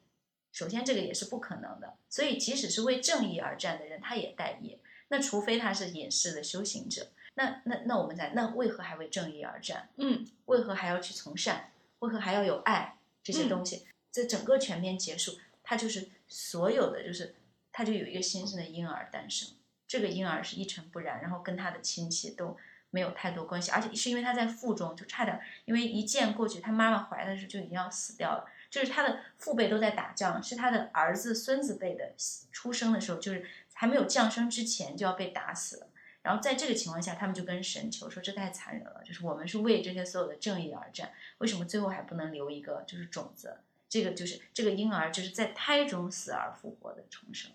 [0.50, 1.94] 首先，这个也是不可能的。
[2.10, 4.80] 所以，即使是为正义而战的人，他也带业。
[5.10, 9.88] 那除非他是隐士的修行者，那那那我们在那为何还为正义而战？
[9.94, 11.70] 嗯，为何还要去从善？
[12.00, 13.86] 为何还要有爱这些东西？
[14.10, 17.36] 这整个全篇结束，他就是所有的，就是
[17.70, 19.50] 他就有一个新生的婴儿诞生。
[19.92, 22.56] 这个婴儿是一尘不染，然后跟他的亲戚都
[22.88, 32.14] 没有太多关系，而且是因为他在腹中就差点，因为一箭过去，他妈妈怀的时候就已经要死掉了，就是他的父辈都在打仗，是他的儿子孙子辈的
[32.50, 35.88] 出生的时候，就是还没有降生之前就要被打死了。
[36.22, 43.58] 然后在这个情况下，他们就跟神求说：“这太残忍了，就是我们是为这些所有的正义而战，为什么最后还不能留一个就是种子？
[43.90, 47.52] 这个就是这个婴儿就是在胎中死而复活的重生。”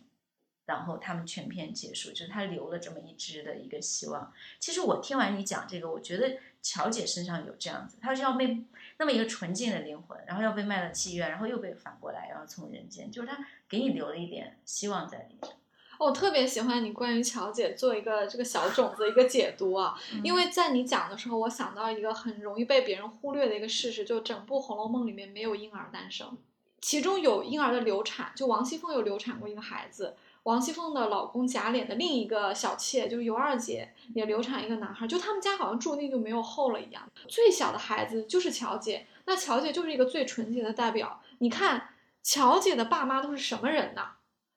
[0.68, 4.32] 然后他们全篇结束，就是他留了这么一支的一个希望。
[4.60, 8.64] 其实我听完你讲这个，我觉得乔姐身上有这样子，她是要被
[9.00, 13.38] 那么一个纯净的灵魂，然后要被卖到妓院，然后又被反过来，然后从人间，就是他
[13.70, 15.52] 给你留了一点希望在里面。
[16.00, 26.38] 我特别喜欢你关于乔姐做一个这个小种子一个解读啊， 因为在你讲的时候，我想到一个很容易被别人忽略的一个事实，就整部《红楼梦》里面没有婴儿诞生，
[26.82, 30.16] 其中有婴儿的流产，就王熙凤有流产过一个孩子。
[30.48, 37.06] 王熙凤的老公贾琏的另一个小妾，就是尤二姐，也流产一个男孩，就他们家好像注定就没有后了一样。
[37.28, 41.20] 最小的孩子就是乔姐，那乔姐就是一个最纯洁的代表。
[41.40, 41.90] 你看，
[42.24, 44.02] 乔姐的爸妈都是什么人呢？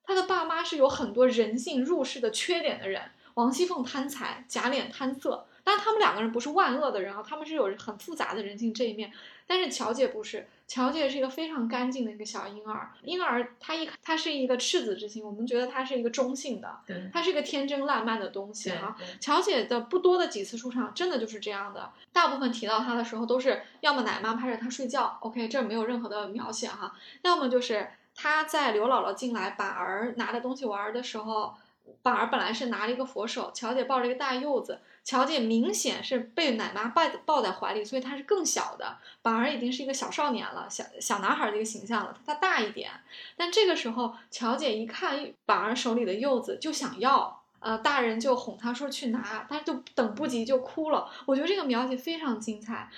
[0.05, 3.03] 她的爸妈是有很多人性入世的缺点的人。
[3.35, 9.13] 王熙凤贪财，贾琏贪色，但他们两个人不是万恶的人啊，他们是有很复杂的人性这一面。
[9.45, 12.93] 但是乔姐不是，乔姐是一个非常干净的一个小婴儿。
[13.03, 16.81] 婴儿她一她是一个赤子之心，我们觉得她是一个中性的，
[17.13, 18.97] 她是一个天真烂漫的东西哈。
[19.19, 21.91] 乔姐的不多的几次出场，真的就是这样的。
[22.13, 26.95] 大部分提到她的时候，都是要么奶妈拍着她睡觉，OK，这没有任何的描写哈。
[27.23, 31.53] 要么就是她在刘姥姥进来把儿拿着东西玩的时候，
[32.03, 34.81] 板儿本来是拿了一个佛手，乔姐抱着一个大柚子。
[35.03, 38.99] 乔姐明显是被奶妈抱抱在怀里，所以她是更小的。
[39.23, 42.17] 板儿已经是一个小少年了，小小男孩的一个形象了。
[42.27, 42.91] 他大一点，
[43.37, 51.11] 但这个时候乔姐一看板儿手里的柚子就想要，呃，大人就哄她说去拿，但是就等不及就哭了。
[51.25, 52.91] 我觉得这个描写非常精彩，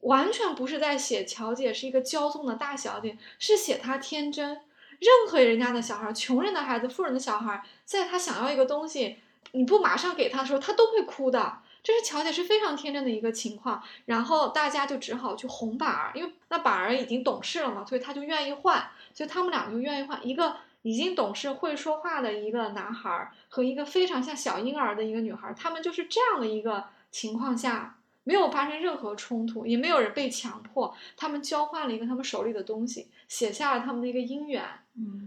[0.00, 4.60] 完全不是在写乔姐是一个骄纵的大小姐，是写她天真。
[4.98, 9.18] 任何人家的小孩，穷人的孩子，富人的小孩，在他想要一个东西。
[9.52, 11.60] 你不马上给他的时候，他都会哭的。
[11.82, 34.62] 这是乔姐是非常天真的一个情况，然后大家就只好去哄板儿，因为那板儿已经懂事了嘛，所以他就愿意换，所以他们俩就愿意换一个已经懂事会说话的一个男孩和一个非常像小婴儿的一个女孩，他们就是这样的一个情况下，没有发生任何冲突，也没有人被强迫，他们交换了一个他们手里的东西，写下了他们的一个姻缘。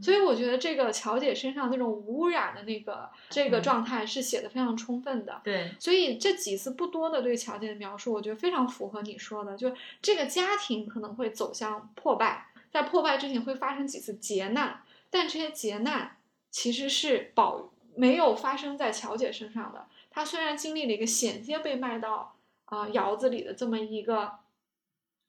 [0.01, 5.39] 所以我觉得这个乔姐身上那种无污染的那个这个状态是写的非常充分的。
[5.43, 16.17] 对，所以这几次不多的对乔姐的描述，我觉得非常符合你说的，就这个家庭可能会走向破败，在破败之前会发生几次劫难，但这些劫难
[16.49, 19.85] 其实是保没有发生在乔姐身上的。
[20.09, 24.33] 她虽然经历了一个险些被卖到啊窑子里的这么一个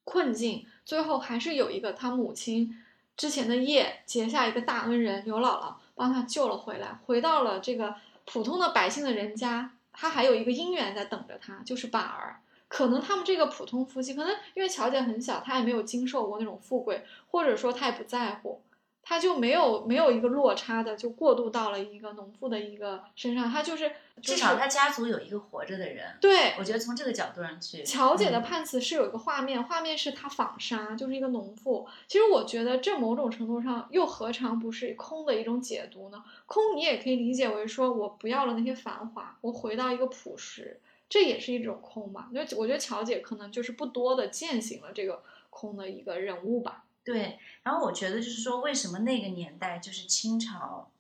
[0.05, 2.79] 困境，最后还是有一个她母亲。
[3.17, 7.95] 之前的业结下一个大恩人刘姥姥帮他救了回来，回到了这个
[8.25, 12.41] 普通的百姓的人家，他还有一个姻缘在等着他，就是板儿。
[12.69, 18.63] 可能他们这个普通夫妻，可能因为乔姐很小，他也没有经受过那种富贵，或者说他也不在乎。
[19.03, 23.51] 他就没有没有一个落差的，就过渡到了一个农妇的一个身上。
[23.51, 23.91] 他就是
[24.23, 26.17] 至少他家族有一个活着的人。
[26.21, 27.83] 对，我觉得从这个角度上去。
[27.83, 31.87] 乔姐的判词是有一个画面，画面是她纺纱，就是一个农妇。
[32.07, 36.23] 其实我觉得这某种程度上又何尝不是空的一种解读呢？
[36.47, 42.29] 空你也可以理解为说我不要了那些繁华，我回到一个朴实，这也是一种空嘛。
[42.33, 46.85] 就我觉得乔姐可能就是不多的践行了这个空的一个人物吧。
[47.05, 50.91] 对，然后我觉得就是说，为什么那个年代就是清朝，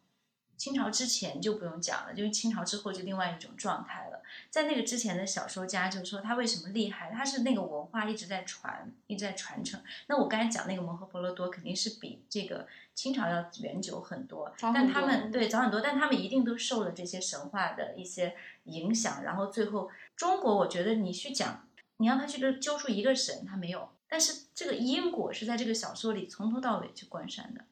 [0.56, 4.20] 清朝之前就不用讲了，因为清朝之后就另外一种状态了。
[4.50, 9.80] 在那个之前的小说家，就是说他为什么厉害，他是那个文化一直在传，一直在传承。
[10.06, 18.34] 那我刚才讲那个《摩诃婆罗多》，肯定是比这个清朝要远久很多，但他们对早很多，但他们一定都受了这些神话的一些
[18.64, 19.22] 影响。
[19.22, 23.90] 然后最后，中国我觉得你去讲，你让他去揪出一个神，他没有。
[24.12, 27.64] 但是这个因果是在这个小说里从头到尾去贯穿的，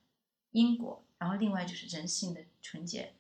[0.53, 3.13] 因果，然后另外就是人性的纯洁，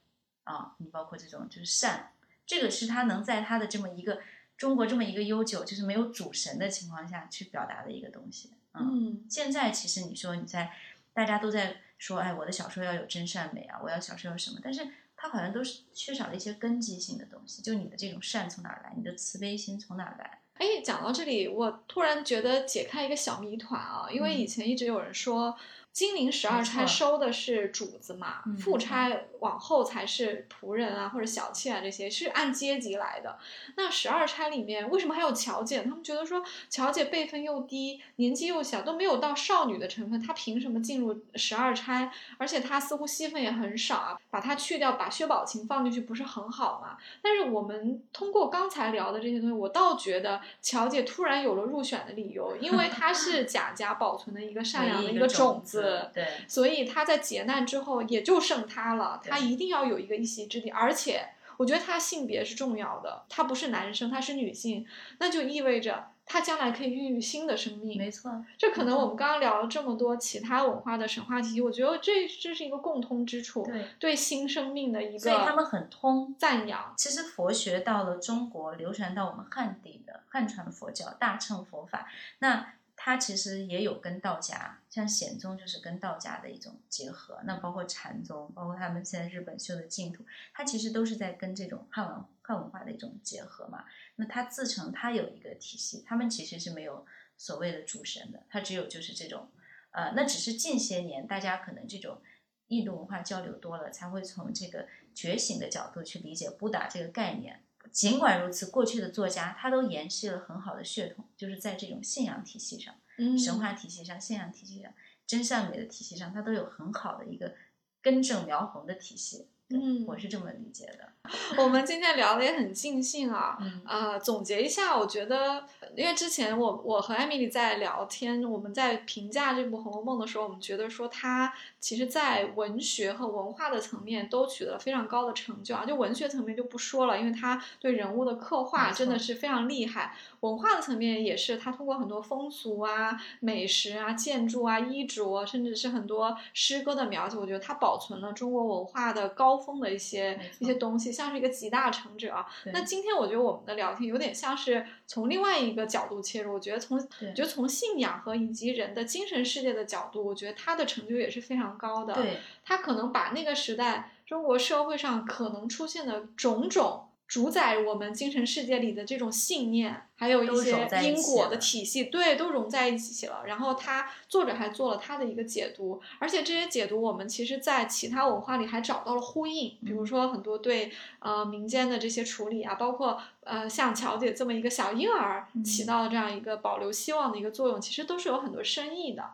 [0.44, 2.12] 啊，你包括这种就是善，
[2.46, 4.22] 这个是他能在他的这么一个
[4.56, 8.52] 中国这么一个悠久就是没有主神的情况下去表达的一个东西。
[8.72, 10.72] 嗯，现在其实你说你在
[11.12, 20.39] 大家都在说，哎，我的小说要有真善美啊，我要小说要什么，但是它好像都是缺少了一些根基性的东西，就你的这种善从哪儿来，你的慈悲心从哪儿来？
[20.60, 25.56] 哎，讲到这里，我突然觉得解开一个小谜团啊，因为以前一直有人说。
[25.92, 33.38] 金陵十二钗收的是主子嘛，副钗往后才是仆人啊或者小妾啊，这些是按阶级来的。
[33.76, 35.82] 那十二钗里面为什么还有乔姐？
[35.82, 42.10] 他们觉得说乔姐辈分又低，年纪又小，都没有到少女的成分，她凭什么进入十二钗？
[42.38, 46.96] 而且她似乎戏份也很少啊，把她去掉，把薛宝琴放进去不是很好吗？
[47.22, 56.10] 但是我们通过刚才聊的这些东西，我倒觉得乔姐突然有了入选的理由，因为她是贾家保存的一个善良的一个种子。
[56.12, 64.86] 对，所以她在劫难之后也就剩她了，他一定要有一个一席之地，而且我觉得他性别是重要的，他不是男生，他是女性，
[65.18, 67.98] 那就意味着他将来可以孕育新的生命。
[67.98, 76.94] 没错，这可能我们刚刚聊了这么多其他文化的神话体系，我觉得这这是一个共通之处，对，对新生命的一个，所以他们很通赞扬。
[76.96, 82.08] 其实佛学到了中国，流传到我们汉地的汉传的佛教大乘佛法，
[82.38, 82.72] 那。
[83.02, 87.40] 它其实也有跟道家，像显宗就是跟道家的一种结合。
[87.44, 90.22] 那包括禅宗，包括他们现在日本修的净土，
[90.52, 93.86] 它其实都是在跟这种汉文汉文化的一种结合嘛。
[94.16, 97.06] 那它自成它有一个体系，他们其实是没有
[97.38, 99.48] 所谓的主神的，它只有就是这种，
[99.92, 102.20] 呃，那只是近些年大家可能这种
[102.66, 107.62] 印度文化交流多了，才会从这个觉醒的角度去理解布达这个概念。
[107.90, 112.94] 尽管如此，过去的作家他都延续了很好的血统，就是在这种信仰体系上、
[113.38, 114.92] 神话体系上、信仰体系上、
[115.26, 117.54] 真善美的体系上，他都有很好的一个
[118.00, 119.48] 根正苗红的体系。
[119.70, 121.08] 嗯，我是这么理解的。
[121.58, 123.56] 我们今天聊的也很尽兴啊。
[123.60, 125.64] 嗯呃，总结一下，我觉得，
[125.94, 135.84] 因为之前我我和艾米丽在聊天，我们在评价这部《红楼梦》的时候，我们觉得说它其实在文学和文化的层面都取得了非常高的成就啊。
[135.84, 140.16] 就文学层面就不说了，因为它对人物的刻画真的是非常厉害。
[140.40, 152.46] 文化的层面也是，它通过很多风俗啊、美食啊、建筑啊、衣着，甚至是很多诗歌的描写，我觉得它保存了中国文化的高峰的一些一些东西，像是一个集大成者啊。
[152.72, 162.14] 那今天我觉得我们的聊天有点像是从另外一个角度切入，我觉得从我觉得从信仰和以及人的精神世界的角度，我觉得他的成就也是非常高的。
[162.14, 167.06] 对，他可能把那个时代中国社会上可能出现的种种。
[167.30, 173.44] 主宰我们精神世界里的这种信念，还有一些因果的体系，对，都融在一起了。
[173.46, 183.20] 然后他作者还做了他的一个解读，而且这些解读我们其实在其他文化里还找到了呼应，比如说很多对呃民间的这些处理啊，包括。
[183.42, 189.24] 呃，像乔姐这么一个小婴儿，起到这样一个保留希望的一个作用，其实都是有很多深意的。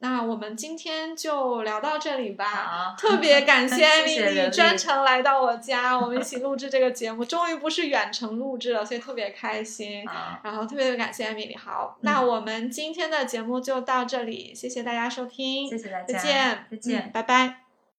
[0.00, 2.94] 那我们今天就聊到这里吧。
[2.98, 10.04] 特别感 谢艾米丽专程来到我家，我们一起录制这个节目，终于不是远程录制了，所以特别开心。
[10.42, 11.56] 然后特别感谢艾米丽。
[11.56, 17.65] 好，那我们今天的节目就到这里，谢谢大家收听，谢谢大家，再见，再见，拜拜。